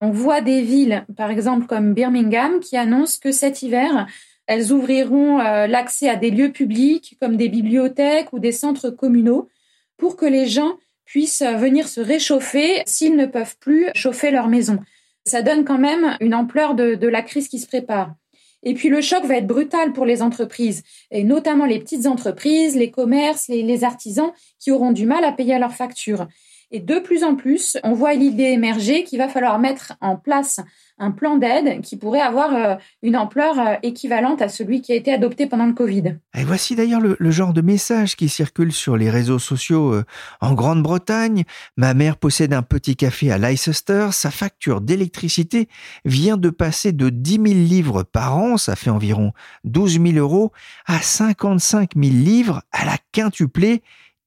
On 0.00 0.10
voit 0.10 0.40
des 0.40 0.62
villes, 0.62 1.04
par 1.14 1.30
exemple 1.30 1.66
comme 1.66 1.92
Birmingham, 1.92 2.60
qui 2.60 2.78
annoncent 2.78 3.18
que 3.22 3.32
cet 3.32 3.60
hiver, 3.60 4.06
elles 4.46 4.72
ouvriront 4.72 5.40
euh, 5.40 5.66
l'accès 5.66 6.08
à 6.08 6.16
des 6.16 6.30
lieux 6.30 6.52
publics 6.52 7.18
comme 7.20 7.36
des 7.36 7.50
bibliothèques 7.50 8.32
ou 8.32 8.38
des 8.38 8.52
centres 8.52 8.88
communaux 8.88 9.48
pour 9.96 10.16
que 10.16 10.26
les 10.26 10.46
gens 10.46 10.74
puissent 11.04 11.42
venir 11.42 11.88
se 11.88 12.00
réchauffer 12.00 12.82
s'ils 12.86 13.16
ne 13.16 13.26
peuvent 13.26 13.56
plus 13.58 13.88
chauffer 13.94 14.30
leur 14.30 14.48
maison. 14.48 14.78
Ça 15.26 15.42
donne 15.42 15.64
quand 15.64 15.78
même 15.78 16.16
une 16.20 16.34
ampleur 16.34 16.74
de, 16.74 17.06
la 17.06 17.22
crise 17.22 17.48
qui 17.48 17.58
se 17.58 17.66
prépare. 17.66 18.14
Et 18.62 18.74
puis 18.74 18.88
le 18.88 19.02
choc 19.02 19.24
va 19.24 19.36
être 19.36 19.46
brutal 19.46 19.92
pour 19.92 20.06
les 20.06 20.22
entreprises, 20.22 20.82
et 21.10 21.22
notamment 21.22 21.66
les 21.66 21.78
petites 21.78 22.06
entreprises, 22.06 22.76
les 22.76 22.90
commerces, 22.90 23.48
les 23.48 23.84
artisans 23.84 24.32
qui 24.58 24.70
auront 24.70 24.92
du 24.92 25.04
mal 25.04 25.22
à 25.24 25.32
payer 25.32 25.58
leurs 25.58 25.74
factures. 25.74 26.26
Et 26.70 26.80
de 26.80 26.98
plus 26.98 27.24
en 27.24 27.36
plus, 27.36 27.76
on 27.84 27.92
voit 27.92 28.14
l'idée 28.14 28.44
émerger 28.44 29.04
qu'il 29.04 29.18
va 29.18 29.28
falloir 29.28 29.58
mettre 29.58 29.92
en 30.00 30.16
place 30.16 30.60
un 30.98 31.10
plan 31.10 31.36
d'aide 31.36 31.80
qui 31.82 31.96
pourrait 31.96 32.20
avoir 32.20 32.54
euh, 32.54 32.76
une 33.02 33.16
ampleur 33.16 33.58
euh, 33.58 33.74
équivalente 33.82 34.40
à 34.40 34.48
celui 34.48 34.80
qui 34.80 34.92
a 34.92 34.94
été 34.94 35.12
adopté 35.12 35.46
pendant 35.46 35.66
le 35.66 35.72
Covid. 35.72 36.16
Voici 36.34 36.76
d'ailleurs 36.76 37.00
le, 37.00 37.30
genre 37.30 37.52
de 37.52 37.62
message 37.62 38.14
qui 38.14 38.28
circule 38.28 38.72
sur 38.72 38.96
les 38.96 39.10
réseaux 39.10 39.40
sociaux 39.40 39.92
euh, 39.92 40.04
en 40.40 40.54
Grande-Bretagne. 40.54 41.44
Ma 41.76 41.94
mère 41.94 42.16
possède 42.16 42.52
un 42.52 42.62
petit 42.62 42.94
café 42.94 43.32
à 43.32 43.38
Leicester. 43.38 44.08
Sa 44.12 44.30
facture 44.30 44.80
d'électricité 44.80 45.68
vient 46.04 46.36
de 46.36 46.50
passer 46.50 46.92
de 46.92 47.08
10 47.08 47.32
000 47.32 47.44
livres 47.44 48.04
par 48.04 48.36
an, 48.36 48.56
ça 48.56 48.76
fait 48.76 48.90
environ 48.90 49.32
12 49.64 50.00
000 50.00 50.12
euros, 50.16 50.52
à 50.86 51.00
55 51.00 51.90
000 51.96 52.14
livres 52.14 52.62
à 52.70 52.84
la 52.84 52.96
quintuplée 53.10 53.82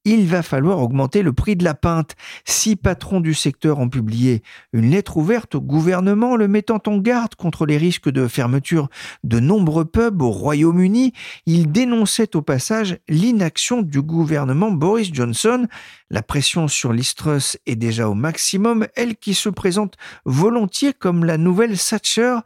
il 0.08 0.26
va 0.26 0.42
falloir 0.42 0.80
augmenter 0.80 1.22
le 1.22 1.34
prix 1.34 1.58
de 1.58 1.66
la 1.66 1.74
pinte. 1.74 2.16
Six 2.46 2.78
patrons 2.78 3.20
du 3.20 3.34
secteur 3.34 3.80
ont 3.80 3.90
publié 3.90 4.42
une 4.72 4.90
lettre 4.90 5.18
ouverte 5.18 5.56
au 5.56 5.62
gouvernement 5.62 6.38
le 6.38 6.48
mettant 6.48 6.82
en 6.88 6.98
garde 6.98 7.36
contre 7.36 7.66
les 7.66 7.78
risques 7.78 8.10
de 8.10 8.28
fermeture 8.30 8.88
de 9.26 9.42
nombreux 9.42 9.84
pubs 9.84 10.22
au 10.22 10.30
Royaume-Uni. 10.30 11.12
Ils 11.46 11.70
dénonçaient 11.72 12.38
au 12.38 12.42
passage 12.42 13.00
l'inaction 13.10 13.82
du 13.82 14.02
gouvernement 14.02 14.72
Boris 14.72 15.14
Johnson. 15.14 15.68
La 16.10 16.24
pression 16.24 16.70
sur 16.70 16.94
l'Istrus 16.94 17.58
est 17.66 17.76
déjà 17.76 18.08
au 18.08 18.14
maximum, 18.14 18.88
elle 18.96 19.18
qui 19.18 19.34
se 19.34 19.50
présente 19.50 19.96
volontiers 20.24 20.94
comme 20.94 21.26
la 21.26 21.38
nouvelle 21.38 21.78
Thatcher 21.78 22.38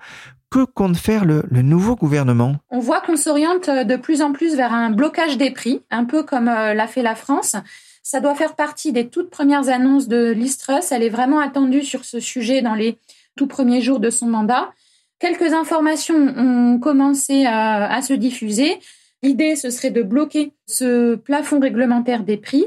que 0.52 0.66
compte 0.66 0.98
faire 0.98 1.26
le, 1.26 1.44
nouveau 1.64 1.96
gouvernement? 1.96 2.58
On 2.70 2.80
voit 2.80 3.00
qu'on 3.02 3.16
s'oriente 3.16 3.70
euh, 3.70 3.84
de 3.84 3.96
plus 3.96 4.22
en 4.22 4.34
plus 4.34 4.56
vers 4.56 4.74
un 4.74 4.92
blocage 4.92 5.38
des 5.38 5.50
prix, 5.50 5.82
un 5.90 6.06
peu 6.06 6.24
comme 6.24 6.50
euh, 6.50 6.74
l'a 6.74 6.88
fait 6.88 7.02
la 7.02 7.16
France. 7.16 7.56
Ça 8.04 8.20
doit 8.20 8.36
faire 8.36 8.56
partie 8.56 8.92
des 8.92 9.08
toutes 9.08 9.30
premières 9.30 9.70
annonces 9.70 10.08
de 10.08 10.32
l'Istrus. 10.32 10.92
Elle 10.92 11.04
est 11.04 11.10
vraiment 11.10 11.40
attendue 11.40 11.84
sur 11.84 12.04
ce 12.04 12.20
sujet 12.20 12.62
dans 12.62 12.76
les 12.76 12.98
tout 13.38 13.48
premiers 13.48 13.82
jours 13.82 14.00
de 14.00 14.10
son 14.10 14.28
mandat. 14.28 14.72
Quelques 15.20 15.54
informations 15.54 16.16
ont 16.16 16.80
commencé 16.80 17.46
à, 17.46 17.92
à 17.92 18.02
se 18.02 18.14
diffuser. 18.14 18.80
L'idée, 19.24 19.56
ce 19.56 19.70
serait 19.70 19.92
de 19.92 20.02
bloquer 20.02 20.52
ce 20.66 21.16
plafond 21.16 21.60
réglementaire 21.60 22.24
des 22.24 22.38
prix 22.38 22.66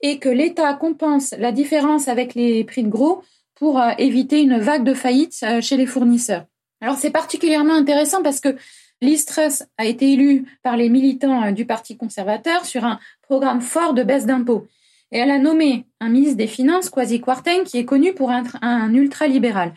et 0.00 0.18
que 0.18 0.30
l'État 0.30 0.74
compense 0.74 1.34
la 1.38 1.52
différence 1.52 2.08
avec 2.08 2.34
les 2.34 2.64
prix 2.64 2.82
de 2.82 2.88
gros 2.88 3.22
pour 3.54 3.78
euh, 3.78 3.90
éviter 3.98 4.40
une 4.40 4.58
vague 4.58 4.84
de 4.84 4.94
faillite 4.94 5.44
chez 5.60 5.76
les 5.76 5.86
fournisseurs. 5.86 6.46
Alors 6.82 6.96
c'est 6.96 7.10
particulièrement 7.10 7.74
intéressant 7.74 8.22
parce 8.22 8.40
que 8.40 8.56
Liz 9.00 9.24
Truss 9.24 9.62
a 9.78 9.86
été 9.86 10.12
élue 10.12 10.44
par 10.64 10.76
les 10.76 10.88
militants 10.88 11.44
euh, 11.44 11.52
du 11.52 11.64
Parti 11.64 11.96
conservateur 11.96 12.64
sur 12.64 12.84
un 12.84 12.98
programme 13.22 13.60
fort 13.60 13.94
de 13.94 14.02
baisse 14.02 14.26
d'impôts. 14.26 14.66
Et 15.12 15.18
elle 15.18 15.30
a 15.30 15.38
nommé 15.38 15.86
un 16.00 16.08
ministre 16.08 16.36
des 16.36 16.48
Finances, 16.48 16.90
Kwasi 16.90 17.20
Kwarteng, 17.20 17.62
qui 17.64 17.78
est 17.78 17.84
connu 17.84 18.14
pour 18.14 18.32
être 18.32 18.56
un 18.62 18.92
ultra-libéral. 18.94 19.72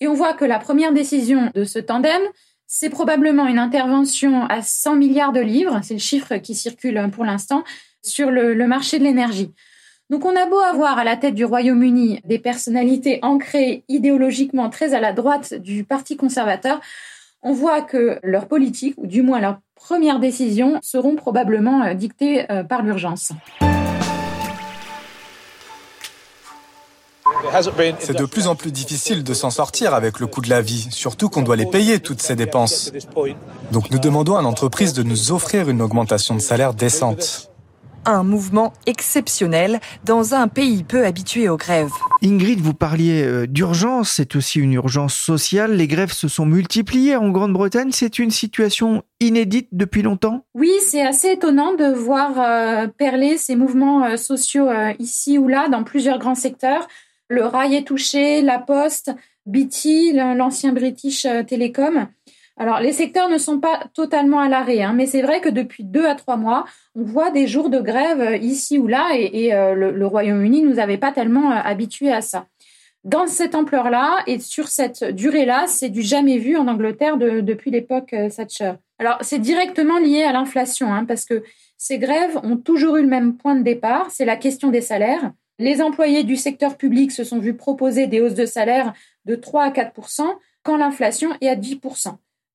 Et 0.00 0.08
on 0.08 0.14
voit 0.14 0.32
que 0.32 0.46
la 0.46 0.58
première 0.58 0.92
décision 0.92 1.50
de 1.54 1.64
ce 1.64 1.78
tandem, 1.80 2.22
c'est 2.66 2.88
probablement 2.88 3.46
une 3.46 3.58
intervention 3.58 4.46
à 4.46 4.62
100 4.62 4.96
milliards 4.96 5.32
de 5.32 5.40
livres, 5.40 5.80
c'est 5.82 5.94
le 5.94 6.00
chiffre 6.00 6.36
qui 6.36 6.54
circule 6.54 7.10
pour 7.12 7.24
l'instant, 7.24 7.64
sur 8.02 8.30
le 8.30 8.66
marché 8.66 8.98
de 8.98 9.04
l'énergie. 9.04 9.52
Donc 10.10 10.24
on 10.24 10.34
a 10.34 10.46
beau 10.46 10.58
avoir 10.58 10.96
à 10.96 11.04
la 11.04 11.16
tête 11.16 11.34
du 11.34 11.44
Royaume-Uni 11.44 12.20
des 12.24 12.38
personnalités 12.38 13.18
ancrées 13.20 13.84
idéologiquement 13.88 14.70
très 14.70 14.94
à 14.94 15.00
la 15.00 15.12
droite 15.12 15.52
du 15.52 15.84
Parti 15.84 16.16
conservateur, 16.16 16.80
on 17.42 17.52
voit 17.52 17.82
que 17.82 18.18
leurs 18.22 18.48
politiques, 18.48 18.94
ou 18.96 19.06
du 19.06 19.20
moins 19.20 19.38
leurs 19.38 19.58
premières 19.74 20.18
décisions, 20.18 20.78
seront 20.82 21.14
probablement 21.14 21.84
euh, 21.84 21.94
dictées 21.94 22.50
euh, 22.50 22.64
par 22.64 22.82
l'urgence. 22.82 23.32
C'est 28.00 28.16
de 28.16 28.24
plus 28.24 28.46
en 28.46 28.56
plus 28.56 28.72
difficile 28.72 29.22
de 29.22 29.34
s'en 29.34 29.50
sortir 29.50 29.94
avec 29.94 30.20
le 30.20 30.26
coût 30.26 30.40
de 30.40 30.50
la 30.50 30.62
vie, 30.62 30.88
surtout 30.90 31.28
qu'on 31.28 31.42
doit 31.42 31.56
les 31.56 31.66
payer, 31.66 32.00
toutes 32.00 32.20
ces 32.20 32.34
dépenses. 32.34 32.92
Donc 33.72 33.90
nous 33.90 33.98
demandons 33.98 34.36
à 34.36 34.42
l'entreprise 34.42 34.94
de 34.94 35.02
nous 35.02 35.32
offrir 35.32 35.68
une 35.68 35.82
augmentation 35.82 36.34
de 36.34 36.40
salaire 36.40 36.74
décente 36.74 37.47
un 38.08 38.22
mouvement 38.22 38.72
exceptionnel 38.86 39.80
dans 40.04 40.34
un 40.34 40.48
pays 40.48 40.82
peu 40.82 41.04
habitué 41.04 41.48
aux 41.48 41.58
grèves. 41.58 41.92
Ingrid, 42.22 42.60
vous 42.60 42.72
parliez 42.72 43.22
euh, 43.22 43.46
d'urgence, 43.46 44.12
c'est 44.12 44.34
aussi 44.34 44.60
une 44.60 44.72
urgence 44.72 45.14
sociale. 45.14 45.76
Les 45.76 45.86
grèves 45.86 46.12
se 46.12 46.26
sont 46.26 46.46
multipliées 46.46 47.16
en 47.16 47.28
Grande-Bretagne. 47.30 47.90
C'est 47.92 48.18
une 48.18 48.30
situation 48.30 49.02
inédite 49.20 49.68
depuis 49.72 50.02
longtemps? 50.02 50.46
Oui, 50.54 50.70
c'est 50.80 51.02
assez 51.02 51.32
étonnant 51.32 51.74
de 51.74 51.92
voir 51.92 52.32
euh, 52.38 52.86
perler 52.86 53.36
ces 53.36 53.56
mouvements 53.56 54.04
euh, 54.04 54.16
sociaux 54.16 54.68
ici 54.98 55.38
ou 55.38 55.48
là 55.48 55.68
dans 55.68 55.84
plusieurs 55.84 56.18
grands 56.18 56.34
secteurs. 56.34 56.88
Le 57.28 57.44
rail 57.44 57.74
est 57.74 57.86
touché, 57.86 58.40
la 58.40 58.58
poste, 58.58 59.12
BT, 59.44 60.12
l'ancien 60.14 60.72
British 60.72 61.26
Telecom. 61.46 62.08
Alors, 62.60 62.80
les 62.80 62.92
secteurs 62.92 63.28
ne 63.28 63.38
sont 63.38 63.60
pas 63.60 63.84
totalement 63.94 64.40
à 64.40 64.48
l'arrêt, 64.48 64.82
hein, 64.82 64.92
mais 64.92 65.06
c'est 65.06 65.22
vrai 65.22 65.40
que 65.40 65.48
depuis 65.48 65.84
deux 65.84 66.06
à 66.06 66.16
trois 66.16 66.36
mois, 66.36 66.64
on 66.96 67.04
voit 67.04 67.30
des 67.30 67.46
jours 67.46 67.70
de 67.70 67.78
grève 67.78 68.20
euh, 68.20 68.36
ici 68.36 68.78
ou 68.78 68.88
là, 68.88 69.10
et, 69.14 69.54
euh, 69.54 69.74
le, 69.74 70.06
Royaume-Uni 70.06 70.62
nous 70.62 70.80
avait 70.80 70.98
pas 70.98 71.12
tellement 71.12 71.52
euh, 71.52 71.60
habitués 71.62 72.12
à 72.12 72.20
ça. 72.20 72.46
Dans 73.04 73.28
cette 73.28 73.54
ampleur-là 73.54 74.24
et 74.26 74.40
sur 74.40 74.66
cette 74.66 75.04
durée-là, 75.04 75.66
c'est 75.68 75.88
du 75.88 76.02
jamais 76.02 76.38
vu 76.38 76.56
en 76.56 76.66
Angleterre 76.66 77.16
depuis 77.16 77.70
l'époque 77.70 78.14
Thatcher. 78.36 78.72
Alors, 78.98 79.18
c'est 79.20 79.38
directement 79.38 79.98
lié 79.98 80.24
à 80.24 80.32
l'inflation, 80.32 80.92
hein, 80.92 81.04
parce 81.04 81.24
que 81.24 81.44
ces 81.76 81.98
grèves 81.98 82.40
ont 82.42 82.56
toujours 82.56 82.96
eu 82.96 83.02
le 83.02 83.08
même 83.08 83.36
point 83.36 83.54
de 83.54 83.62
départ, 83.62 84.08
c'est 84.10 84.24
la 84.24 84.36
question 84.36 84.70
des 84.70 84.80
salaires. 84.80 85.30
Les 85.60 85.80
employés 85.80 86.24
du 86.24 86.34
secteur 86.34 86.76
public 86.76 87.12
se 87.12 87.22
sont 87.22 87.38
vus 87.38 87.54
proposer 87.54 88.08
des 88.08 88.20
hausses 88.20 88.34
de 88.34 88.46
salaire 88.46 88.92
de 89.26 89.36
3 89.36 89.62
à 89.62 89.70
4% 89.70 90.22
quand 90.64 90.76
l'inflation 90.76 91.30
est 91.40 91.48
à 91.48 91.54
10 91.54 91.78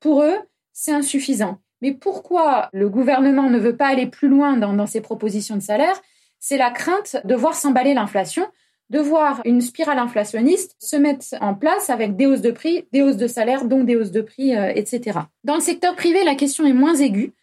pour 0.04 0.22
eux, 0.22 0.38
c'est 0.74 0.92
insuffisant. 0.92 1.60
Mais 1.82 1.94
pourquoi 1.94 2.70
le 2.74 2.90
gouvernement 2.90 3.50
ne 3.50 3.58
veut 3.58 3.78
pas 3.78 3.88
aller 3.88 4.06
plus 4.06 4.28
loin 4.28 4.58
dans, 4.58 4.86
ses 4.86 5.00
propositions 5.00 5.56
de 5.56 5.62
salaire? 5.62 5.96
C'est 6.40 6.58
la 6.58 6.72
crainte 6.72 7.16
de 7.24 7.34
voir 7.36 7.56
s'emballer 7.56 7.94
l'inflation. 7.94 8.46
de 8.90 9.00
voir 9.00 9.42
une 9.46 9.62
spirale 9.62 9.98
inflationniste 9.98 10.76
se 10.78 10.98
mettre 10.98 11.26
en 11.40 11.56
place 11.56 11.90
avec 11.90 12.18
des 12.18 12.26
hausses 12.28 12.42
de 12.42 12.52
prix, 12.52 12.86
des 12.92 13.02
hausses 13.02 13.18
de 13.18 13.28
salaire, 13.28 13.64
donc 13.66 13.86
des 13.86 13.96
hausses 13.96 14.12
de 14.12 14.22
prix, 14.22 14.56
euh, 14.56 14.74
etc. 14.76 15.20
Dans 15.46 15.56
le 15.56 15.62
secteur 15.62 15.96
privé, 15.96 16.24
la 16.26 16.36
question 16.36 16.66
est 16.66 16.74
moins 16.74 16.96
aiguë. 16.96 17.34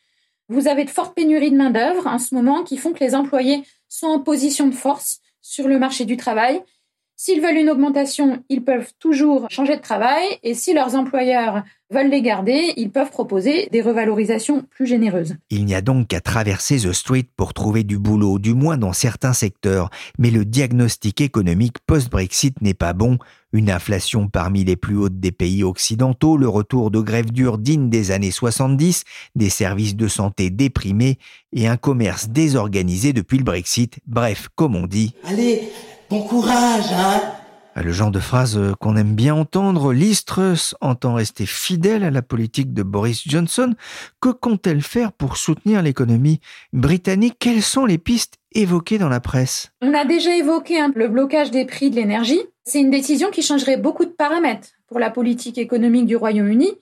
Vous 0.49 0.69
avez 0.69 0.85
de 0.85 0.91
fortes 0.91 1.17
pénuries 1.17 1.51
de 1.51 1.57
main-d'œuvre 1.57 2.07
en 2.07 2.19
ce 2.19 2.35
moment 2.35 2.63
qui 2.63 2.77
font 2.77 2.93
que 2.93 3.03
les 3.03 3.15
employés 3.15 3.65
sont 3.89 4.07
en 4.07 4.21
position 4.21 4.69
de 4.69 4.75
force 4.75 5.21
sur 5.41 5.67
le 5.67 5.79
marché 5.79 6.05
du 6.05 6.19
travail 6.19 6.63
S'ils 7.23 7.43
veulent 7.43 7.59
une 7.59 7.69
augmentation, 7.69 8.43
ils 8.49 8.65
peuvent 8.65 8.95
toujours 8.99 9.47
changer 9.51 9.77
de 9.77 9.83
travail 9.83 10.25
et 10.43 10.55
si 10.55 10.73
leurs 10.73 10.95
employeurs 10.95 11.65
veulent 11.91 12.09
les 12.09 12.23
garder, 12.23 12.73
ils 12.79 12.91
peuvent 12.91 13.11
proposer 13.11 13.69
des 13.71 13.83
revalorisations 13.83 14.65
plus 14.71 14.87
généreuses. 14.87 15.35
Il 15.51 15.67
n'y 15.67 15.75
a 15.75 15.83
donc 15.83 16.09
qu'à 16.09 16.23
traverser 16.23 16.79
The 16.79 16.95
Street 16.95 17.27
pour 17.37 17.53
trouver 17.53 17.85
du 17.85 17.99
boulot, 17.99 18.39
du 18.39 18.55
moins 18.55 18.79
dans 18.79 18.95
certains 18.95 19.35
secteurs, 19.35 19.91
mais 20.19 20.31
le 20.31 20.47
diagnostic 20.47 21.21
économique 21.21 21.77
post-Brexit 21.87 22.63
n'est 22.63 22.73
pas 22.73 22.95
bon. 22.95 23.19
Une 23.53 23.71
inflation 23.71 24.29
parmi 24.29 24.65
les 24.65 24.77
plus 24.77 24.97
hautes 24.97 25.21
des 25.21 25.33
pays 25.33 25.63
occidentaux, 25.63 26.39
le 26.39 26.49
retour 26.49 26.91
de 26.91 27.01
grève 27.01 27.33
dure 27.33 27.59
digne 27.59 27.91
des 27.91 28.13
années 28.13 28.31
70, 28.31 29.05
des 29.35 29.51
services 29.51 29.95
de 29.95 30.09
santé 30.09 30.49
déprimés 30.49 31.19
et 31.53 31.69
un 31.69 31.77
commerce 31.77 32.31
désorganisé 32.31 33.13
depuis 33.13 33.37
le 33.37 33.45
Brexit. 33.45 33.99
Bref, 34.07 34.49
comme 34.55 34.75
on 34.75 34.87
dit. 34.87 35.13
Allez, 35.27 35.69
Bon 36.11 36.23
courage, 36.23 36.93
hein 36.93 37.21
ah, 37.77 37.85
le 37.85 37.93
genre 37.93 38.11
de 38.11 38.19
phrase 38.19 38.59
euh, 38.59 38.75
qu'on 38.81 38.97
aime 38.97 39.15
bien 39.15 39.33
entendre, 39.33 39.93
Liz 39.93 40.25
entend 40.81 41.15
rester 41.15 41.47
fidèle 41.47 42.03
à 42.03 42.11
la 42.11 42.21
politique 42.21 42.75
de 42.75 42.83
Boris 42.83 43.23
Johnson. 43.29 43.75
Que 44.21 44.31
compte-t-elle 44.31 44.83
faire 44.83 45.13
pour 45.13 45.37
soutenir 45.37 45.81
l'économie 45.81 46.41
britannique? 46.73 47.37
Quelles 47.39 47.63
sont 47.63 47.87
les 47.87 47.97
pistes 47.97 48.39
évoquées 48.51 48.99
dans 48.99 49.09
la 49.09 49.21
presse? 49.21 49.71
On 49.83 49.95
a 49.95 50.05
déjà 50.05 50.35
évoqué 50.35 50.85
le 50.97 51.07
blocage 51.07 51.53
des 51.53 51.65
prix 51.65 51.91
de 51.91 51.95
l'énergie. 51.95 52.43
C'est 52.65 52.81
une 52.81 52.91
décision 52.91 53.31
qui 53.31 53.43
changerait 53.43 53.77
beaucoup 53.77 54.05
de 54.05 54.11
paramètres 54.11 54.71
pour 54.89 54.99
la 54.99 55.11
politique 55.11 55.59
économique 55.59 56.07
du 56.07 56.17
Royaume-Uni, 56.17 56.73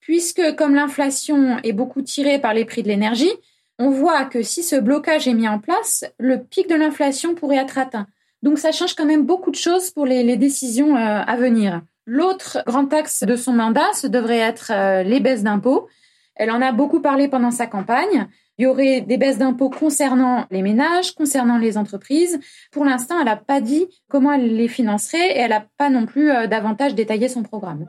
puisque 0.00 0.56
comme 0.56 0.74
l'inflation 0.74 1.58
est 1.64 1.74
beaucoup 1.74 2.00
tirée 2.00 2.38
par 2.38 2.54
les 2.54 2.64
prix 2.64 2.82
de 2.82 2.88
l'énergie, 2.88 3.32
on 3.78 3.90
voit 3.90 4.24
que 4.24 4.42
si 4.42 4.62
ce 4.62 4.76
blocage 4.76 5.28
est 5.28 5.34
mis 5.34 5.48
en 5.48 5.58
place, 5.58 6.06
le 6.18 6.42
pic 6.42 6.66
de 6.66 6.76
l'inflation 6.76 7.34
pourrait 7.34 7.58
être 7.58 7.76
atteint. 7.76 8.06
Donc 8.42 8.58
ça 8.58 8.72
change 8.72 8.94
quand 8.94 9.04
même 9.04 9.26
beaucoup 9.26 9.50
de 9.50 9.56
choses 9.56 9.90
pour 9.90 10.06
les, 10.06 10.36
décisions 10.36 10.96
euh, 10.96 11.22
à 11.26 11.36
venir. 11.36 11.82
L'autre 12.06 12.62
grand 12.66 12.92
axe 12.92 13.22
de 13.22 13.36
son 13.36 13.52
mandat, 13.52 13.92
ce 13.94 14.06
devrait 14.06 14.38
être 14.38 14.72
euh, 14.74 15.02
les 15.02 15.20
baisses 15.20 15.42
d'impôts. 15.42 15.88
Elle 16.34 16.50
en 16.50 16.62
a 16.62 16.72
beaucoup 16.72 17.00
parlé 17.00 17.28
pendant 17.28 17.50
sa 17.50 17.66
campagne. 17.66 18.26
Il 18.56 18.64
y 18.64 18.66
aurait 18.66 19.02
des 19.02 19.16
baisses 19.16 19.38
d'impôts 19.38 19.70
concernant 19.70 20.46
les 20.50 20.62
ménages, 20.62 21.12
concernant 21.12 21.58
les 21.58 21.76
entreprises. 21.76 22.40
Pour 22.72 22.84
l'instant, 22.84 23.18
elle 23.18 23.26
n'a 23.26 23.36
pas 23.36 23.60
dit 23.60 23.86
comment 24.08 24.32
elle 24.32 24.56
les 24.56 24.68
financerait 24.68 25.36
et 25.36 25.38
elle 25.38 25.50
n'a 25.50 25.66
pas 25.76 25.90
non 25.90 26.06
plus 26.06 26.30
euh, 26.30 26.46
davantage 26.46 26.94
détaillé 26.94 27.28
son 27.28 27.42
programme. 27.42 27.86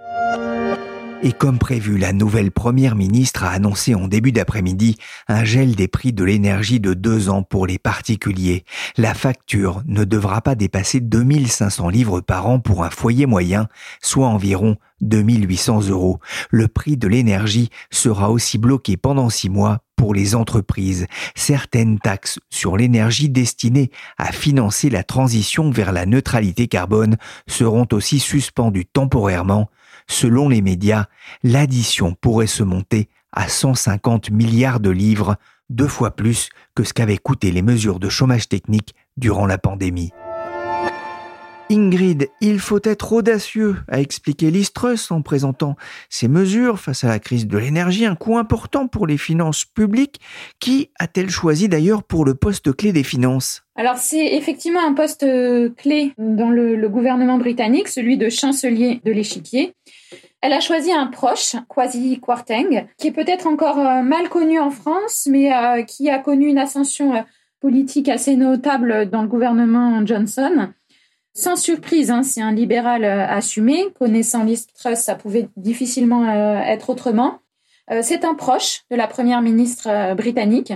Et 1.23 1.33
comme 1.33 1.59
prévu, 1.59 1.99
la 1.99 2.13
nouvelle 2.13 2.49
première 2.49 2.95
ministre 2.95 3.43
a 3.43 3.51
annoncé 3.51 3.93
en 3.93 4.07
début 4.07 4.31
d'après-midi 4.31 4.97
un 5.27 5.43
gel 5.43 5.75
des 5.75 5.87
prix 5.87 6.13
de 6.13 6.23
l'énergie 6.23 6.79
de 6.79 6.95
deux 6.95 7.29
ans 7.29 7.43
pour 7.43 7.67
les 7.67 7.77
particuliers. 7.77 8.65
La 8.97 9.13
facture 9.13 9.83
ne 9.85 10.03
devra 10.03 10.41
pas 10.41 10.55
dépasser 10.55 10.99
2500 10.99 11.89
livres 11.89 12.21
par 12.21 12.47
an 12.47 12.59
pour 12.59 12.83
un 12.83 12.89
foyer 12.89 13.27
moyen, 13.27 13.67
soit 14.01 14.25
environ 14.25 14.77
2800 15.01 15.89
euros. 15.89 16.19
Le 16.49 16.67
prix 16.67 16.97
de 16.97 17.07
l'énergie 17.07 17.69
sera 17.91 18.31
aussi 18.31 18.57
bloqué 18.57 18.97
pendant 18.97 19.29
six 19.29 19.49
mois 19.51 19.83
pour 19.95 20.15
les 20.15 20.33
entreprises. 20.33 21.05
Certaines 21.35 21.99
taxes 21.99 22.39
sur 22.49 22.77
l'énergie 22.77 23.29
destinées 23.29 23.91
à 24.17 24.31
financer 24.31 24.89
la 24.89 25.03
transition 25.03 25.69
vers 25.69 25.91
la 25.91 26.07
neutralité 26.07 26.67
carbone 26.67 27.17
seront 27.47 27.87
aussi 27.91 28.17
suspendues 28.17 28.87
temporairement 28.87 29.69
Selon 30.11 30.49
les 30.49 30.61
médias, 30.61 31.05
l'addition 31.41 32.15
pourrait 32.19 32.45
se 32.45 32.63
monter 32.63 33.07
à 33.31 33.47
150 33.47 34.29
milliards 34.29 34.81
de 34.81 34.89
livres, 34.89 35.37
deux 35.69 35.87
fois 35.87 36.11
plus 36.11 36.49
que 36.75 36.83
ce 36.83 36.93
qu'avaient 36.93 37.17
coûté 37.17 37.49
les 37.49 37.61
mesures 37.61 37.97
de 37.97 38.09
chômage 38.09 38.49
technique 38.49 38.93
durant 39.15 39.45
la 39.45 39.57
pandémie. 39.57 40.11
Ingrid, 41.71 42.27
il 42.41 42.59
faut 42.59 42.81
être 42.83 43.13
audacieux, 43.13 43.77
a 43.87 44.01
expliqué 44.01 44.51
Listrus 44.51 45.09
en 45.09 45.21
présentant 45.21 45.77
ces 46.09 46.27
mesures 46.27 46.79
face 46.79 47.05
à 47.05 47.07
la 47.07 47.19
crise 47.19 47.47
de 47.47 47.57
l'énergie, 47.57 48.05
un 48.05 48.15
coût 48.15 48.37
important 48.37 48.87
pour 48.87 49.07
les 49.07 49.17
finances 49.17 49.63
publiques. 49.63 50.19
Qui 50.59 50.89
a-t-elle 50.99 51.29
choisi 51.29 51.69
d'ailleurs 51.69 52.03
pour 52.03 52.25
le 52.25 52.35
poste 52.35 52.75
clé 52.75 52.91
des 52.91 53.03
finances? 53.03 53.63
Alors 53.75 53.95
c'est 53.95 54.35
effectivement 54.35 54.85
un 54.85 54.93
poste 54.93 55.25
clé 55.77 56.11
dans 56.17 56.49
le, 56.49 56.89
gouvernement 56.89 57.37
britannique, 57.37 57.87
celui 57.87 58.17
de 58.17 58.29
chancelier 58.29 58.99
de 59.05 59.11
l'échiquier. 59.13 59.73
Elle 60.41 60.53
a 60.53 60.59
choisi 60.59 60.91
un 60.91 61.07
proche, 61.07 61.55
Kwasi 61.69 62.19
Kwarteng, 62.19 62.87
qui 62.97 63.07
est 63.07 63.11
peut-être 63.11 63.47
encore 63.47 63.79
euh, 63.79 64.01
mal 64.01 64.27
connu 64.27 64.59
en 64.59 64.71
France, 64.71 65.27
mais 65.29 65.53
euh, 65.53 65.83
qui 65.83 66.09
a 66.09 66.17
connu 66.17 66.47
une 66.47 66.57
ascension 66.57 67.13
euh, 67.13 67.21
politique 67.61 68.09
assez 68.09 68.35
notable 68.35 69.09
dans 69.09 69.21
le 69.21 69.27
gouvernement 69.27 70.03
Johnson. 70.05 70.73
Sans 71.33 71.55
surprise, 71.55 72.11
hein, 72.11 72.23
c'est 72.23 72.41
un 72.41 72.51
libéral 72.51 73.05
euh, 73.05 73.25
assumé. 73.25 73.87
Connaissant 73.97 74.43
Liz 74.43 74.67
Truss, 74.67 74.99
ça 74.99 75.15
pouvait 75.15 75.47
difficilement 75.55 76.29
euh, 76.29 76.59
être 76.59 76.89
autrement. 76.89 77.39
Euh, 77.89 78.01
c'est 78.03 78.25
un 78.25 78.33
proche 78.33 78.81
de 78.91 78.97
la 78.97 79.07
première 79.07 79.41
ministre 79.41 80.13
britannique. 80.15 80.73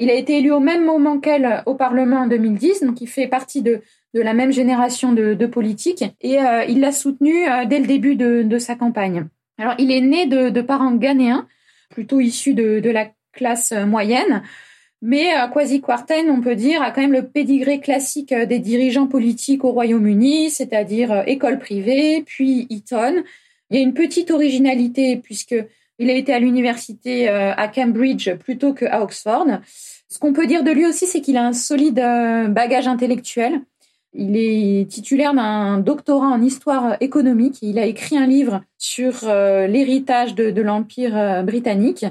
Il 0.00 0.10
a 0.10 0.14
été 0.14 0.38
élu 0.38 0.50
au 0.50 0.58
même 0.58 0.84
moment 0.84 1.20
qu'elle 1.20 1.62
au 1.66 1.74
Parlement 1.76 2.22
en 2.22 2.26
2010, 2.26 2.82
donc 2.82 3.00
il 3.00 3.06
fait 3.06 3.28
partie 3.28 3.62
de, 3.62 3.80
la 4.12 4.34
même 4.34 4.52
génération 4.52 5.12
de, 5.12 5.46
politiques, 5.46 6.04
et 6.20 6.38
il 6.68 6.80
l'a 6.80 6.90
soutenu 6.90 7.46
dès 7.66 7.78
le 7.78 7.86
début 7.86 8.16
de, 8.16 8.42
de, 8.42 8.58
sa 8.58 8.74
campagne. 8.74 9.28
Alors, 9.56 9.74
il 9.78 9.92
est 9.92 10.00
né 10.00 10.26
de, 10.26 10.60
parents 10.62 10.94
ghanéens, 10.96 11.46
plutôt 11.90 12.18
issus 12.18 12.54
de 12.54 12.90
la 12.90 13.06
classe 13.32 13.70
moyenne. 13.72 14.42
Mais 15.06 15.36
euh, 15.36 15.48
Kwasi 15.48 15.82
Kwarteng, 15.82 16.30
on 16.30 16.40
peut 16.40 16.56
dire, 16.56 16.80
a 16.80 16.90
quand 16.90 17.02
même 17.02 17.12
le 17.12 17.26
pédigré 17.26 17.78
classique 17.78 18.32
euh, 18.32 18.46
des 18.46 18.58
dirigeants 18.58 19.06
politiques 19.06 19.62
au 19.62 19.70
Royaume-Uni, 19.70 20.48
c'est-à-dire 20.48 21.12
euh, 21.12 21.22
école 21.26 21.58
privée, 21.58 22.22
puis 22.24 22.66
Eton. 22.70 23.22
Il 23.68 23.76
y 23.76 23.80
a 23.80 23.82
une 23.82 23.92
petite 23.92 24.30
originalité 24.30 25.18
puisque 25.18 25.56
il 25.98 26.08
a 26.08 26.14
été 26.14 26.32
à 26.32 26.38
l'université 26.38 27.28
à 27.28 27.68
Cambridge 27.68 28.34
plutôt 28.34 28.72
qu'à 28.72 29.02
Oxford. 29.02 29.46
Ce 30.08 30.18
qu'on 30.18 30.32
peut 30.32 30.46
dire 30.46 30.64
de 30.64 30.70
lui 30.70 30.86
aussi, 30.86 31.06
c'est 31.06 31.20
qu'il 31.20 31.36
a 31.36 31.46
un 31.46 31.52
solide 31.52 31.94
bagage 32.50 32.88
intellectuel. 32.88 33.60
Il 34.12 34.36
est 34.36 34.90
titulaire 34.90 35.34
d'un 35.34 35.78
doctorat 35.78 36.26
en 36.26 36.42
histoire 36.42 36.96
économique. 37.00 37.58
Il 37.62 37.78
a 37.78 37.86
écrit 37.86 38.18
un 38.18 38.26
livre 38.26 38.62
sur 38.76 39.24
l'héritage 39.24 40.34
de 40.34 40.60
l'Empire 40.60 41.42
britannique. 41.44 42.04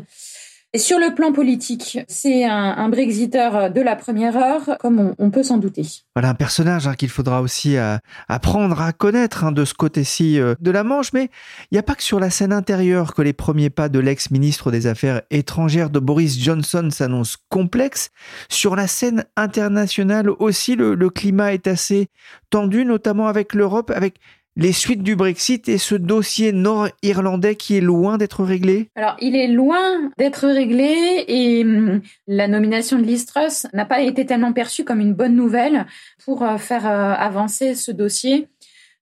Et 0.75 0.79
sur 0.79 0.97
le 0.97 1.13
plan 1.13 1.31
politique, 1.31 1.99
c'est 2.07 2.45
un, 2.45 2.89
Brexiteur 2.89 3.71
de 3.71 3.79
la 3.79 3.95
première 3.95 4.35
heure, 4.35 4.77
comme 4.79 5.13
on, 5.19 5.29
peut 5.29 5.43
s'en 5.43 5.57
douter. 5.57 5.85
Voilà 6.15 6.29
un 6.29 6.33
personnage 6.33 6.87
hein, 6.87 6.95
qu'il 6.95 7.09
faudra 7.09 7.41
aussi 7.41 7.77
euh, 7.77 7.97
apprendre 8.27 8.81
à 8.81 8.91
connaître 8.91 9.43
hein, 9.43 9.51
de 9.51 9.65
ce 9.65 9.75
côté-ci 9.75 10.39
euh, 10.39 10.55
de 10.59 10.71
la 10.71 10.83
Manche. 10.83 11.13
Mais 11.13 11.29
il 11.69 11.75
n'y 11.75 11.77
a 11.77 11.83
pas 11.83 11.93
que 11.93 12.01
sur 12.01 12.19
la 12.19 12.31
scène 12.31 12.51
intérieure 12.51 13.13
que 13.13 13.21
les 13.21 13.33
premiers 13.33 13.69
pas 13.69 13.87
de 13.87 13.99
l'ex-ministre 13.99 14.71
des 14.71 14.87
Affaires 14.87 15.21
étrangères 15.29 15.91
de 15.91 15.99
Boris 15.99 16.39
Johnson 16.39 16.89
s'annoncent 16.91 17.37
complexes. 17.49 18.09
Sur 18.49 18.75
la 18.75 18.87
scène 18.87 19.25
internationale 19.37 20.27
aussi, 20.29 20.75
le, 20.75 20.95
le 20.95 21.09
climat 21.11 21.53
est 21.53 21.67
assez 21.67 22.07
tendu, 22.49 22.83
notamment 22.83 23.27
avec 23.27 23.53
l'Europe, 23.53 23.91
avec 23.95 24.15
les 24.55 24.71
suites 24.71 25.03
du 25.03 25.15
Brexit 25.15 25.67
et 25.67 25.77
ce 25.77 25.95
dossier 25.95 26.51
nord-irlandais 26.51 27.55
qui 27.55 27.77
est 27.77 27.81
loin 27.81 28.17
d'être 28.17 28.43
réglé? 28.43 28.89
Alors, 28.95 29.15
il 29.19 29.35
est 29.35 29.47
loin 29.47 30.11
d'être 30.17 30.47
réglé 30.47 31.25
et 31.27 31.63
hum, 31.63 32.01
la 32.27 32.47
nomination 32.47 32.97
de 32.97 33.03
Liz 33.03 33.25
Truss 33.25 33.67
n'a 33.73 33.85
pas 33.85 34.01
été 34.01 34.25
tellement 34.25 34.53
perçue 34.53 34.83
comme 34.83 34.99
une 34.99 35.13
bonne 35.13 35.35
nouvelle 35.35 35.85
pour 36.23 36.43
euh, 36.43 36.57
faire 36.57 36.87
euh, 36.87 37.13
avancer 37.13 37.75
ce 37.75 37.91
dossier. 37.91 38.47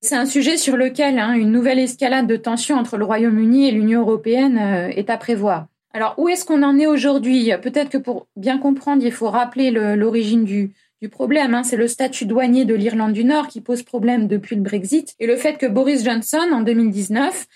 C'est 0.02 0.16
un 0.16 0.26
sujet 0.26 0.58
sur 0.58 0.78
lequel 0.78 1.20
hein, 1.20 1.34
une 1.34 1.52
nouvelle 1.52 1.80
escalade 1.80 2.28
de 2.28 2.36
tensions 2.36 2.78
entre 2.78 2.98
le 2.98 3.06
Royaume-Uni 3.06 3.68
et 3.68 3.72
l'Union 3.72 4.02
européenne 4.02 4.58
euh, 4.58 4.88
est 4.88 5.10
à 5.10 5.18
prévoir. 5.18 5.68
Alors, 5.94 6.16
où 6.18 6.30
est-ce 6.30 6.46
qu'on 6.46 6.64
en 6.64 6.80
est 6.80 6.88
aujourd'hui? 6.88 7.52
Peut-être 7.62 7.90
que 7.90 7.98
pour 7.98 8.28
bien 8.38 8.58
comprendre, 8.58 9.04
il 9.04 9.12
faut 9.12 9.30
rappeler 9.30 9.72
l'origine 9.72 10.46
du, 10.46 10.72
du 11.02 11.10
problème. 11.10 11.56
Hein. 11.56 11.64
C'est 11.64 11.78
le 11.78 11.88
statut 11.88 12.26
douanier 12.26 12.64
de 12.64 12.76
l'Irlande 12.76 13.14
du 13.14 13.24
Nord 13.24 13.48
qui 13.48 13.60
pose 13.60 13.82
problème 13.82 14.28
depuis 14.28 14.56
le 14.56 14.62
Brexit 14.62 15.16
et 15.20 15.26
le 15.26 15.36
fait 15.36 15.58
que 15.58 15.66
Boris 15.66 16.04
Johnson, 16.04 16.48
en 16.52 16.62
2019, 16.62 17.48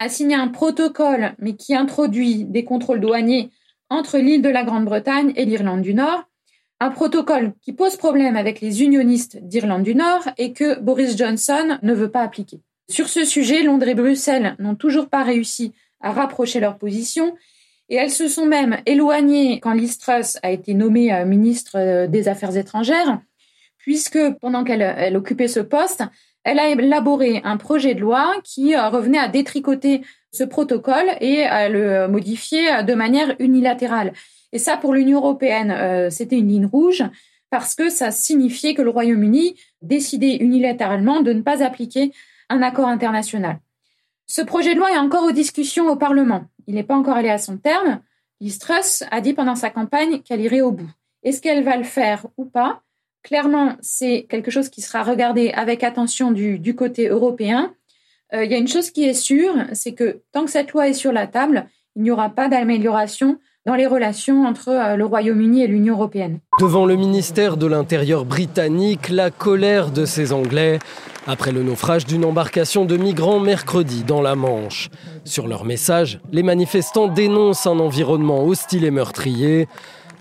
a 0.00 0.08
signé 0.08 0.36
un 0.36 0.48
protocole, 0.48 1.34
mais 1.38 1.54
qui 1.54 1.74
introduit 1.74 2.44
des 2.44 2.64
contrôles 2.64 3.00
douaniers 3.00 3.50
entre 3.90 4.18
l'île 4.18 4.42
de 4.42 4.48
la 4.48 4.64
Grande-Bretagne 4.64 5.32
et 5.36 5.44
l'Irlande 5.44 5.82
du 5.82 5.92
Nord. 5.92 6.24
Un 6.80 6.90
protocole 6.90 7.52
qui 7.60 7.72
pose 7.72 7.96
problème 7.96 8.36
avec 8.36 8.60
les 8.60 8.82
unionistes 8.82 9.38
d'Irlande 9.42 9.82
du 9.82 9.94
Nord 9.94 10.22
et 10.38 10.52
que 10.52 10.78
Boris 10.80 11.16
Johnson 11.16 11.78
ne 11.82 11.92
veut 11.92 12.10
pas 12.10 12.22
appliquer. 12.22 12.60
Sur 12.88 13.08
ce 13.08 13.24
sujet, 13.24 13.64
Londres 13.64 13.88
et 13.88 13.94
Bruxelles 13.94 14.54
n'ont 14.58 14.76
toujours 14.76 15.10
pas 15.10 15.24
réussi 15.24 15.72
à 16.00 16.12
rapprocher 16.12 16.60
leurs 16.60 16.78
positions 16.78 17.34
et 17.88 17.96
elles 17.96 18.10
se 18.10 18.28
sont 18.28 18.46
même 18.46 18.78
éloignées 18.86 19.60
quand 19.60 19.72
Liz 19.72 19.98
Truss 19.98 20.38
a 20.42 20.50
été 20.50 20.74
nommée 20.74 21.12
euh, 21.12 21.24
ministre 21.24 21.72
euh, 21.76 22.06
des 22.06 22.28
Affaires 22.28 22.56
étrangères, 22.56 23.20
puisque 23.78 24.18
pendant 24.40 24.64
qu'elle 24.64 25.16
occupait 25.16 25.48
ce 25.48 25.60
poste, 25.60 26.04
elle 26.44 26.58
a 26.58 26.68
élaboré 26.68 27.40
un 27.44 27.56
projet 27.56 27.94
de 27.94 28.00
loi 28.00 28.34
qui 28.44 28.76
revenait 28.76 29.18
à 29.18 29.28
détricoter 29.28 30.02
ce 30.32 30.44
protocole 30.44 31.06
et 31.20 31.44
à 31.44 31.68
le 31.68 32.06
modifier 32.08 32.82
de 32.84 32.94
manière 32.94 33.34
unilatérale. 33.38 34.12
Et 34.52 34.58
ça, 34.58 34.76
pour 34.76 34.94
l'Union 34.94 35.18
européenne, 35.18 36.10
c'était 36.10 36.38
une 36.38 36.48
ligne 36.48 36.66
rouge 36.66 37.04
parce 37.50 37.74
que 37.74 37.88
ça 37.88 38.10
signifiait 38.10 38.74
que 38.74 38.82
le 38.82 38.90
Royaume-Uni 38.90 39.56
décidait 39.82 40.36
unilatéralement 40.36 41.20
de 41.20 41.32
ne 41.32 41.42
pas 41.42 41.62
appliquer 41.62 42.12
un 42.48 42.62
accord 42.62 42.88
international. 42.88 43.58
Ce 44.26 44.42
projet 44.42 44.74
de 44.74 44.78
loi 44.78 44.92
est 44.92 44.98
encore 44.98 45.24
aux 45.24 45.32
discussions 45.32 45.88
au 45.88 45.96
Parlement. 45.96 46.44
Il 46.68 46.74
n'est 46.74 46.84
pas 46.84 46.94
encore 46.94 47.16
allé 47.16 47.30
à 47.30 47.38
son 47.38 47.56
terme. 47.56 48.02
Liz 48.40 48.60
a 49.10 49.20
dit 49.20 49.32
pendant 49.32 49.56
sa 49.56 49.70
campagne 49.70 50.20
qu'elle 50.20 50.42
irait 50.42 50.60
au 50.60 50.70
bout. 50.70 50.90
Est-ce 51.24 51.40
qu'elle 51.40 51.64
va 51.64 51.76
le 51.76 51.82
faire 51.82 52.26
ou 52.36 52.44
pas? 52.44 52.82
Clairement, 53.22 53.76
c'est 53.80 54.26
quelque 54.28 54.50
chose 54.50 54.68
qui 54.68 54.82
sera 54.82 55.02
regardé 55.02 55.50
avec 55.50 55.82
attention 55.82 56.30
du, 56.30 56.74
côté 56.76 57.08
européen. 57.08 57.74
Euh, 58.34 58.44
il 58.44 58.52
y 58.52 58.54
a 58.54 58.58
une 58.58 58.68
chose 58.68 58.90
qui 58.90 59.04
est 59.04 59.14
sûre, 59.14 59.54
c'est 59.72 59.94
que 59.94 60.22
tant 60.30 60.44
que 60.44 60.50
cette 60.50 60.72
loi 60.72 60.88
est 60.88 60.94
sur 60.94 61.10
la 61.10 61.26
table, 61.26 61.66
il 61.96 62.02
n'y 62.02 62.10
aura 62.10 62.28
pas 62.28 62.48
d'amélioration 62.48 63.40
dans 63.68 63.74
les 63.74 63.86
relations 63.86 64.46
entre 64.46 64.70
euh, 64.70 64.96
le 64.96 65.04
Royaume-Uni 65.04 65.62
et 65.62 65.66
l'Union 65.66 65.94
européenne. 65.94 66.38
Devant 66.58 66.86
le 66.86 66.96
ministère 66.96 67.58
de 67.58 67.66
l'Intérieur 67.66 68.24
britannique, 68.24 69.10
la 69.10 69.30
colère 69.30 69.90
de 69.90 70.06
ces 70.06 70.32
Anglais 70.32 70.78
après 71.26 71.52
le 71.52 71.62
naufrage 71.62 72.06
d'une 72.06 72.24
embarcation 72.24 72.86
de 72.86 72.96
migrants 72.96 73.40
mercredi 73.40 74.04
dans 74.04 74.22
la 74.22 74.36
Manche. 74.36 74.88
Sur 75.24 75.48
leur 75.48 75.66
message, 75.66 76.18
les 76.32 76.42
manifestants 76.42 77.08
dénoncent 77.08 77.66
un 77.66 77.78
environnement 77.78 78.42
hostile 78.42 78.86
et 78.86 78.90
meurtrier, 78.90 79.68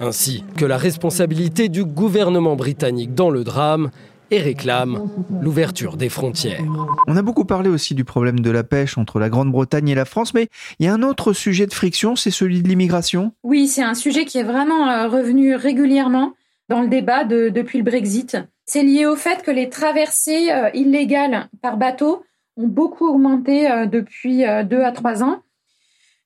ainsi 0.02 0.44
que 0.58 0.66
la 0.66 0.76
responsabilité 0.76 1.70
du 1.70 1.86
gouvernement 1.86 2.58
britannique 2.58 3.14
dans 3.14 3.30
le 3.30 3.46
drame 3.46 3.92
et 4.32 4.40
réclament 4.40 5.10
l'ouverture 5.42 5.98
des 5.98 6.10
frontières. 6.10 6.62
On 7.08 7.16
a 7.16 7.22
beaucoup 7.22 7.46
parlé 7.46 7.70
aussi 7.70 7.96
du 7.96 8.04
problème 8.04 8.40
de 8.40 8.52
la 8.52 8.64
pêche 8.64 8.98
entre 8.98 9.20
la 9.20 9.30
Grande-Bretagne 9.30 9.90
et 9.90 9.96
la 9.96 10.06
France, 10.06 10.34
mais 10.34 10.48
il 10.80 10.86
y 10.86 10.90
a 10.90 10.94
un 10.94 11.04
autre 11.04 11.34
sujet 11.34 11.66
de 11.66 11.74
friction, 11.74 12.16
c'est 12.16 12.32
celui 12.32 12.62
de 12.62 12.68
l'immigration. 12.68 13.32
Oui, 13.44 13.68
c'est 13.68 13.84
un 13.84 13.94
sujet 13.94 14.26
qui 14.26 14.38
est 14.38 14.44
vraiment 14.44 14.90
euh, 14.90 15.08
revenu 15.08 15.56
régulièrement 15.56 16.34
dans 16.70 16.82
le 16.82 16.88
débat 16.88 17.24
depuis 17.24 17.78
le 17.78 17.84
Brexit. 17.84 18.38
C'est 18.66 18.84
lié 18.84 19.06
au 19.06 19.16
fait 19.16 19.44
que 19.44 19.52
les 19.52 19.70
traversées 19.70 20.52
euh, 20.52 20.70
illégales 20.74 21.48
par 21.62 21.78
bateau 21.78 22.24
ont 22.58 22.68
beaucoup 22.68 23.08
augmenté 23.08 23.72
euh, 23.72 23.86
depuis 23.86 24.44
deux 24.66 24.82
à 24.82 24.92
trois 24.92 25.24
ans. 25.24 25.42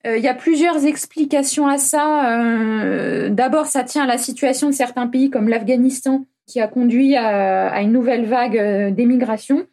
Il 0.03 0.23
y 0.23 0.27
a 0.27 0.33
plusieurs 0.33 0.83
explications 0.87 1.67
à 1.67 1.77
ça. 1.77 3.29
D'abord, 3.29 3.67
ça 3.67 3.83
tient 3.83 4.05
à 4.05 4.07
la 4.07 4.17
situation 4.17 4.67
de 4.67 4.73
certains 4.73 5.05
pays 5.05 5.29
comme 5.29 5.47
l'Afghanistan 5.47 6.25
qui 6.47 6.59
a 6.59 6.67
conduit 6.67 7.15
à, 7.15 7.81
une 7.81 7.91
nouvelle 7.91 8.25
vague 8.25 8.93
d'émigration. 8.93 9.65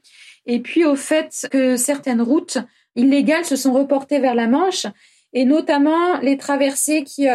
Et 0.47 0.61
puis 0.61 0.85
au 0.85 0.97
fait 0.97 1.49
que 1.51 1.77
certaines 1.77 2.23
routes 2.23 2.59
illégales 2.97 3.45
se 3.45 3.57
sont 3.57 3.73
reportées 3.73 4.19
vers 4.19 4.35
la 4.35 4.47
Manche 4.47 4.87
et 5.33 5.45
notamment 5.45 6.19
les 6.21 6.37
traversées 6.37 7.05
qui 7.05 7.27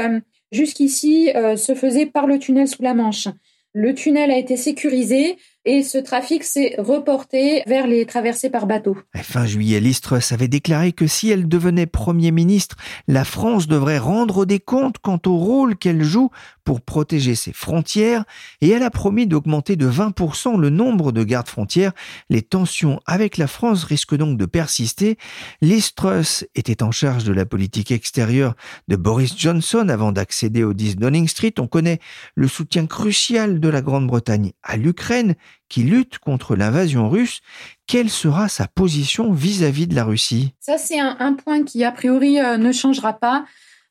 jusqu'ici 0.51 1.29
se 1.55 1.75
faisaient 1.75 2.05
par 2.05 2.25
le 2.25 2.39
tunnel 2.39 2.67
sous 2.67 2.81
la 2.81 2.93
Manche. 2.93 3.27
Le 3.73 3.93
tunnel 3.93 4.31
a 4.31 4.37
été 4.37 4.55
sécurisé 4.57 5.37
et 5.65 5.83
ce 5.83 5.97
trafic 5.97 6.43
s'est 6.43 6.75
reporté 6.77 7.63
vers 7.67 7.87
les 7.87 8.05
traversées 8.05 8.49
par 8.49 8.67
bateau. 8.67 8.97
Fin 9.15 9.45
juillet, 9.45 9.79
Listrus 9.79 10.31
avait 10.31 10.47
déclaré 10.47 10.91
que 10.91 11.07
si 11.07 11.29
elle 11.29 11.47
devenait 11.47 11.85
Premier 11.85 12.31
ministre, 12.31 12.75
la 13.07 13.23
France 13.23 13.67
devrait 13.67 13.97
rendre 13.97 14.45
des 14.45 14.59
comptes 14.59 14.97
quant 14.99 15.19
au 15.25 15.37
rôle 15.37 15.75
qu'elle 15.75 16.03
joue 16.03 16.29
pour 16.63 16.81
protéger 16.81 17.35
ses 17.35 17.53
frontières 17.53 18.23
et 18.61 18.69
elle 18.69 18.83
a 18.83 18.89
promis 18.89 19.27
d'augmenter 19.27 19.75
de 19.75 19.89
20% 19.89 20.57
le 20.57 20.69
nombre 20.69 21.11
de 21.11 21.23
gardes 21.23 21.47
frontières. 21.47 21.93
Les 22.29 22.41
tensions 22.41 22.99
avec 23.05 23.37
la 23.37 23.47
France 23.47 23.83
risquent 23.83 24.15
donc 24.15 24.37
de 24.37 24.45
persister. 24.45 25.17
Listrus 25.61 26.45
était 26.55 26.83
en 26.83 26.91
charge 26.91 27.23
de 27.23 27.33
la 27.33 27.45
politique 27.45 27.91
extérieure 27.91 28.55
de 28.87 28.95
Boris 28.95 29.37
Johnson 29.37 29.87
avant 29.89 30.11
d'accéder 30.11 30.63
au 30.63 30.73
10 30.73 30.97
Downing 30.97 31.27
Street. 31.27 31.53
On 31.59 31.67
connaît 31.67 31.99
le 32.35 32.47
soutien 32.47 32.85
crucial 32.85 33.59
de 33.59 33.69
la 33.69 33.81
Grande-Bretagne 33.81 34.51
à 34.63 34.77
l'Ukraine 34.77 35.35
qui 35.73 35.81
lutte 35.83 36.19
contre 36.19 36.55
l'invasion 36.55 37.09
russe. 37.09 37.41
Quelle 37.87 38.09
sera 38.09 38.47
sa 38.47 38.67
position 38.67 39.31
vis-à-vis 39.31 39.87
de 39.87 39.95
la 39.95 40.03
Russie? 40.03 40.53
Ça, 40.59 40.77
c'est 40.77 40.99
un, 40.99 41.33
point 41.33 41.63
qui, 41.63 41.83
a 41.83 41.91
priori, 41.91 42.39
euh, 42.39 42.57
ne 42.57 42.71
changera 42.71 43.13
pas. 43.13 43.45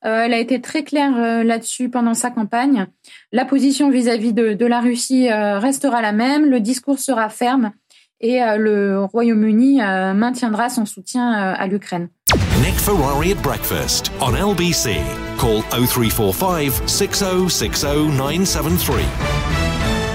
Euh, 0.04 0.24
elle 0.24 0.34
a 0.34 0.38
été 0.38 0.60
très 0.60 0.84
claire 0.84 1.16
euh, 1.16 1.42
là-dessus 1.42 1.88
pendant 1.88 2.14
sa 2.14 2.30
campagne. 2.30 2.86
La 3.32 3.44
position 3.44 3.90
vis-à-vis 3.90 4.32
de, 4.32 4.66
la 4.66 4.80
Russie 4.80 5.28
restera 5.30 6.02
la 6.02 6.12
même, 6.12 6.48
le 6.48 6.60
discours 6.60 6.98
sera 6.98 7.28
ferme 7.28 7.72
et 8.20 8.38
le 8.56 9.02
Royaume-Uni 9.04 9.78
maintiendra 9.78 10.68
son 10.68 10.86
soutien 10.86 11.32
à 11.32 11.66
l'Ukraine. 11.66 12.08
Nick 12.62 12.74
Ferrari 12.74 13.32
at 13.32 13.42
breakfast 13.42 14.12
on 14.20 14.34
LBC. 14.36 15.00
Call 15.38 15.62
0345 15.72 16.88
6060 16.88 18.16
973. 18.16 19.61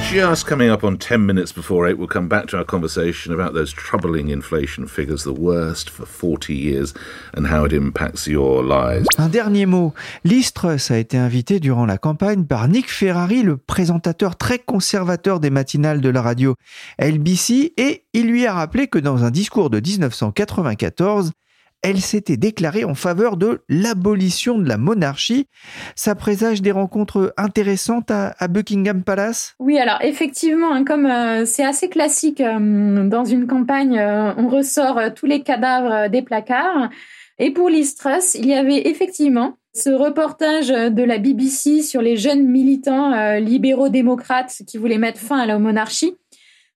Just 0.10 0.48
coming 0.48 0.70
up 0.70 0.86
on 0.86 0.98
10 0.98 1.26
minutes 1.26 1.52
before 1.52 1.86
8, 1.86 1.98
we'll 1.98 2.08
come 2.08 2.30
back 2.30 2.48
to 2.48 2.58
our 2.58 2.64
conversation 2.64 3.34
about 3.34 3.54
those 3.54 3.74
troubling 3.74 4.30
inflation 4.30 4.88
figures, 4.88 5.24
the 5.24 5.34
worst 5.34 5.90
for 5.90 6.06
40 6.06 6.56
years, 6.56 6.94
and 7.36 7.46
how 7.46 7.66
it 7.66 7.74
impacts 7.74 8.26
your 8.26 8.64
lives. 8.64 9.06
Un 9.18 9.28
dernier 9.28 9.66
mot. 9.66 9.94
Listrus 10.24 10.92
a 10.92 10.98
été 10.98 11.18
invité 11.18 11.60
durant 11.60 11.86
la 11.86 11.98
campagne 11.98 12.46
par 12.46 12.70
Nick 12.70 12.90
Ferrari, 12.90 13.44
le 13.44 13.58
présentateur 13.58 14.38
très 14.38 14.60
conservateur 14.60 15.42
des 15.42 15.50
matinales 15.50 16.00
de 16.00 16.10
la 16.10 16.22
radio 16.22 16.56
LBC, 17.00 17.74
et 17.76 18.06
il 18.14 18.28
lui 18.28 18.46
a 18.46 18.54
rappelé 18.54 18.88
que 18.88 19.00
dans 19.00 19.26
un 19.26 19.30
discours 19.30 19.70
de 19.70 19.82
1994, 19.82 21.34
elle 21.84 22.02
s'était 22.02 22.38
déclarée 22.38 22.84
en 22.84 22.96
faveur 22.96 23.38
de 23.38 23.62
l'abolition 23.70 24.58
de 24.58 24.68
la 24.68 24.78
monarchie. 24.78 25.48
Ça 25.96 26.16
présage 26.16 26.62
des 26.62 26.72
rencontres 26.72 27.34
intéressantes 27.38 28.12
à, 28.12 28.48
Buckingham 28.48 29.04
Palace? 29.04 29.56
Oui, 29.60 29.78
alors 29.78 30.00
effectivement, 30.02 30.74
hein, 30.74 30.84
comme 30.84 31.06
euh, 31.06 31.46
c'est 31.46 31.66
assez 31.66 31.90
classique 31.90 32.42
euh, 32.42 33.08
dans 33.08 33.26
une 33.26 33.48
campagne, 33.48 33.98
euh, 33.98 34.34
on 34.38 34.48
ressort 34.48 35.00
tous 35.16 35.26
les 35.26 35.42
cadavres 35.44 36.10
des 36.10 36.22
placards. 36.22 36.90
Et 37.40 37.52
pour 37.52 37.70
Liz 37.70 37.96
il 38.36 38.48
y 38.48 38.54
avait 38.54 38.88
effectivement 38.88 39.58
ce 39.76 39.92
reportage 39.92 40.70
de 40.70 41.04
la 41.04 41.20
BBC 41.20 41.84
sur 41.84 42.02
les 42.02 42.18
jeunes 42.18 42.48
militants 42.48 43.38
libéraux 43.38 43.90
démocrates 43.90 44.64
qui 44.66 44.80
voulaient 44.80 44.98
mettre 44.98 45.20
fin 45.20 45.38
à 45.38 45.46
la 45.46 45.60
monarchie 45.60 46.16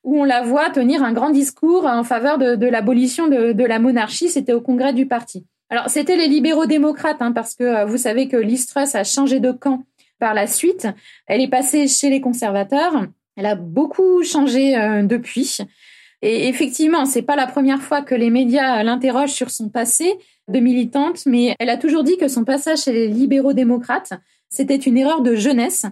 où 0.04 0.20
on 0.20 0.24
la 0.24 0.42
voit 0.42 0.70
tenir 0.70 1.04
un 1.04 1.14
grand 1.14 1.30
discours 1.30 1.86
en 1.86 2.04
faveur 2.04 2.38
de, 2.38 2.68
l'abolition 2.68 3.28
de, 3.28 3.64
la 3.64 3.80
monarchie. 3.80 4.30
C'était 4.30 4.54
au 4.54 4.62
congrès 4.62 4.94
du 4.94 5.06
parti. 5.06 5.46
Alors, 5.70 5.90
c'était 5.90 6.18
les 6.18 6.28
libéraux 6.28 6.66
démocrates, 6.66 7.22
hein, 7.22 7.32
parce 7.32 7.56
que 7.56 7.64
euh, 7.64 7.86
vous 7.86 7.98
savez 7.98 8.28
que 8.28 8.36
Liz 8.36 8.68
a 8.76 9.04
changé 9.04 9.40
de 9.40 9.52
camp 9.52 9.86
par 10.20 10.34
la 10.34 10.48
suite. 10.48 10.88
Elle 11.28 11.42
est 11.42 11.50
passée 11.50 11.88
chez 11.88 12.10
les 12.10 12.20
conservateurs. 12.20 13.08
Elle 13.38 13.46
a 13.46 13.56
beaucoup 13.56 14.24
changé 14.24 14.78
euh, 14.78 15.04
depuis. 15.04 15.60
Et 16.22 16.48
effectivement, 16.50 17.06
c'est 17.06 17.22
pas 17.22 17.36
la 17.36 17.48
première 17.48 17.82
fois 17.82 18.02
que 18.02 18.14
les 18.14 18.30
médias 18.30 18.84
l'interrogent 18.84 19.32
sur 19.32 19.50
son 19.50 19.70
passé 19.70 20.14
de 20.48 20.60
militante, 20.60 21.26
mais 21.26 21.56
elle 21.60 21.70
a 21.70 21.78
toujours 21.78 22.04
dit 22.04 22.18
que 22.18 22.28
son 22.28 22.44
passage 22.44 22.84
chez 22.84 22.92
les 22.92 23.08
libéraux 23.08 23.54
démocrates, 23.54 24.14
c'était 24.50 24.76
une 24.76 24.98
erreur 24.98 25.22
de 25.22 25.36
jeunesse 25.36 25.86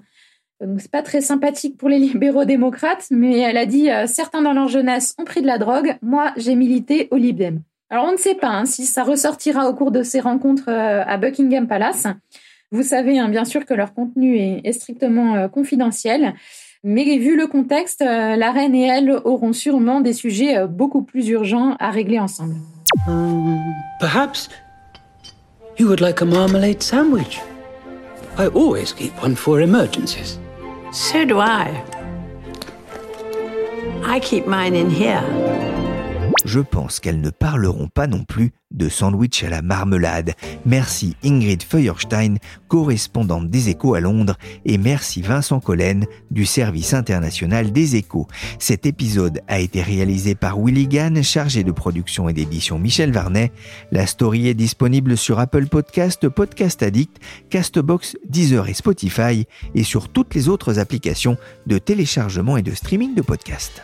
donc 0.67 0.81
c'est 0.81 0.91
pas 0.91 1.01
très 1.01 1.21
sympathique 1.21 1.77
pour 1.77 1.89
les 1.89 1.99
libéraux 1.99 2.45
démocrates, 2.45 3.07
mais 3.11 3.39
elle 3.39 3.57
a 3.57 3.65
dit 3.65 3.89
euh, 3.89 4.07
certains 4.07 4.41
dans 4.41 4.53
leur 4.53 4.67
jeunesse 4.67 5.15
ont 5.17 5.25
pris 5.25 5.41
de 5.41 5.47
la 5.47 5.57
drogue, 5.57 5.97
moi 6.01 6.33
j'ai 6.37 6.55
milité 6.55 7.07
au 7.11 7.17
Libdem. 7.17 7.61
Alors 7.89 8.05
on 8.05 8.11
ne 8.11 8.17
sait 8.17 8.35
pas 8.35 8.49
hein, 8.49 8.65
si 8.65 8.85
ça 8.85 9.03
ressortira 9.03 9.67
au 9.69 9.73
cours 9.73 9.91
de 9.91 10.03
ces 10.03 10.19
rencontres 10.19 10.69
euh, 10.69 11.03
à 11.05 11.17
Buckingham 11.17 11.67
Palace. 11.67 12.07
Vous 12.71 12.83
savez 12.83 13.17
hein, 13.17 13.29
bien 13.29 13.45
sûr 13.45 13.65
que 13.65 13.73
leur 13.73 13.93
contenu 13.93 14.37
est, 14.37 14.71
strictement 14.73 15.35
euh, 15.35 15.47
confidentiel, 15.47 16.35
mais 16.83 17.17
vu 17.17 17.35
le 17.35 17.47
contexte, 17.47 18.01
la 18.01 18.51
reine 18.51 18.73
et 18.73 18.87
elle 18.87 19.11
auront 19.25 19.51
sûrement 19.51 19.99
des 19.99 20.13
sujets 20.13 20.65
beaucoup 20.65 21.01
plus 21.01 21.27
urgents 21.27 21.75
à 21.77 21.89
régler 21.89 22.19
ensemble. 22.19 22.55
Um, 23.05 23.59
perhaps 23.99 24.49
you 25.77 25.87
would 25.87 25.99
like 25.99 26.21
a 26.21 26.25
marmalade 26.25 26.81
sandwich. 26.81 27.41
I 28.37 28.47
always 28.47 28.93
keep 28.93 29.11
one 29.21 29.35
for 29.35 29.59
emergencies. 29.59 30.39
So 30.91 31.23
do 31.23 31.39
I. 31.39 31.85
I 34.03 34.19
keep 34.19 34.47
mine 34.47 34.73
in 34.73 34.89
here. 34.89 35.58
Je 36.49 36.59
pense 36.59 36.99
qu'elles 36.99 37.21
ne 37.21 37.29
parleront 37.29 37.89
pas 37.89 38.07
non 38.07 38.23
plus 38.23 38.53
de 38.71 38.89
sandwich 38.89 39.43
à 39.43 39.49
la 39.49 39.61
marmelade. 39.61 40.33
Merci 40.65 41.15
Ingrid 41.23 41.61
Feuerstein, 41.61 42.37
correspondante 42.67 43.51
des 43.51 43.69
échos 43.69 43.93
à 43.93 43.99
Londres, 43.99 44.35
et 44.65 44.79
merci 44.79 45.21
Vincent 45.21 45.59
Collen 45.59 46.07
du 46.31 46.47
service 46.47 46.95
international 46.95 47.71
des 47.71 47.97
échos. 47.97 48.25
Cet 48.57 48.87
épisode 48.87 49.41
a 49.47 49.59
été 49.59 49.83
réalisé 49.83 50.33
par 50.33 50.59
Willy 50.59 50.87
Gann, 50.87 51.21
chargé 51.21 51.63
de 51.63 51.71
production 51.71 52.29
et 52.29 52.33
d'édition 52.33 52.79
Michel 52.79 53.11
Varnet. 53.11 53.51
La 53.91 54.07
story 54.07 54.47
est 54.47 54.55
disponible 54.55 55.17
sur 55.17 55.37
Apple 55.37 55.67
Podcast, 55.67 56.29
Podcast 56.29 56.81
Addict, 56.81 57.17
Castbox, 57.51 58.17
Deezer 58.27 58.67
et 58.69 58.73
Spotify, 58.73 59.45
et 59.75 59.83
sur 59.83 60.09
toutes 60.09 60.33
les 60.33 60.49
autres 60.49 60.79
applications 60.79 61.37
de 61.67 61.77
téléchargement 61.77 62.57
et 62.57 62.63
de 62.63 62.73
streaming 62.73 63.13
de 63.13 63.21
podcasts. 63.21 63.83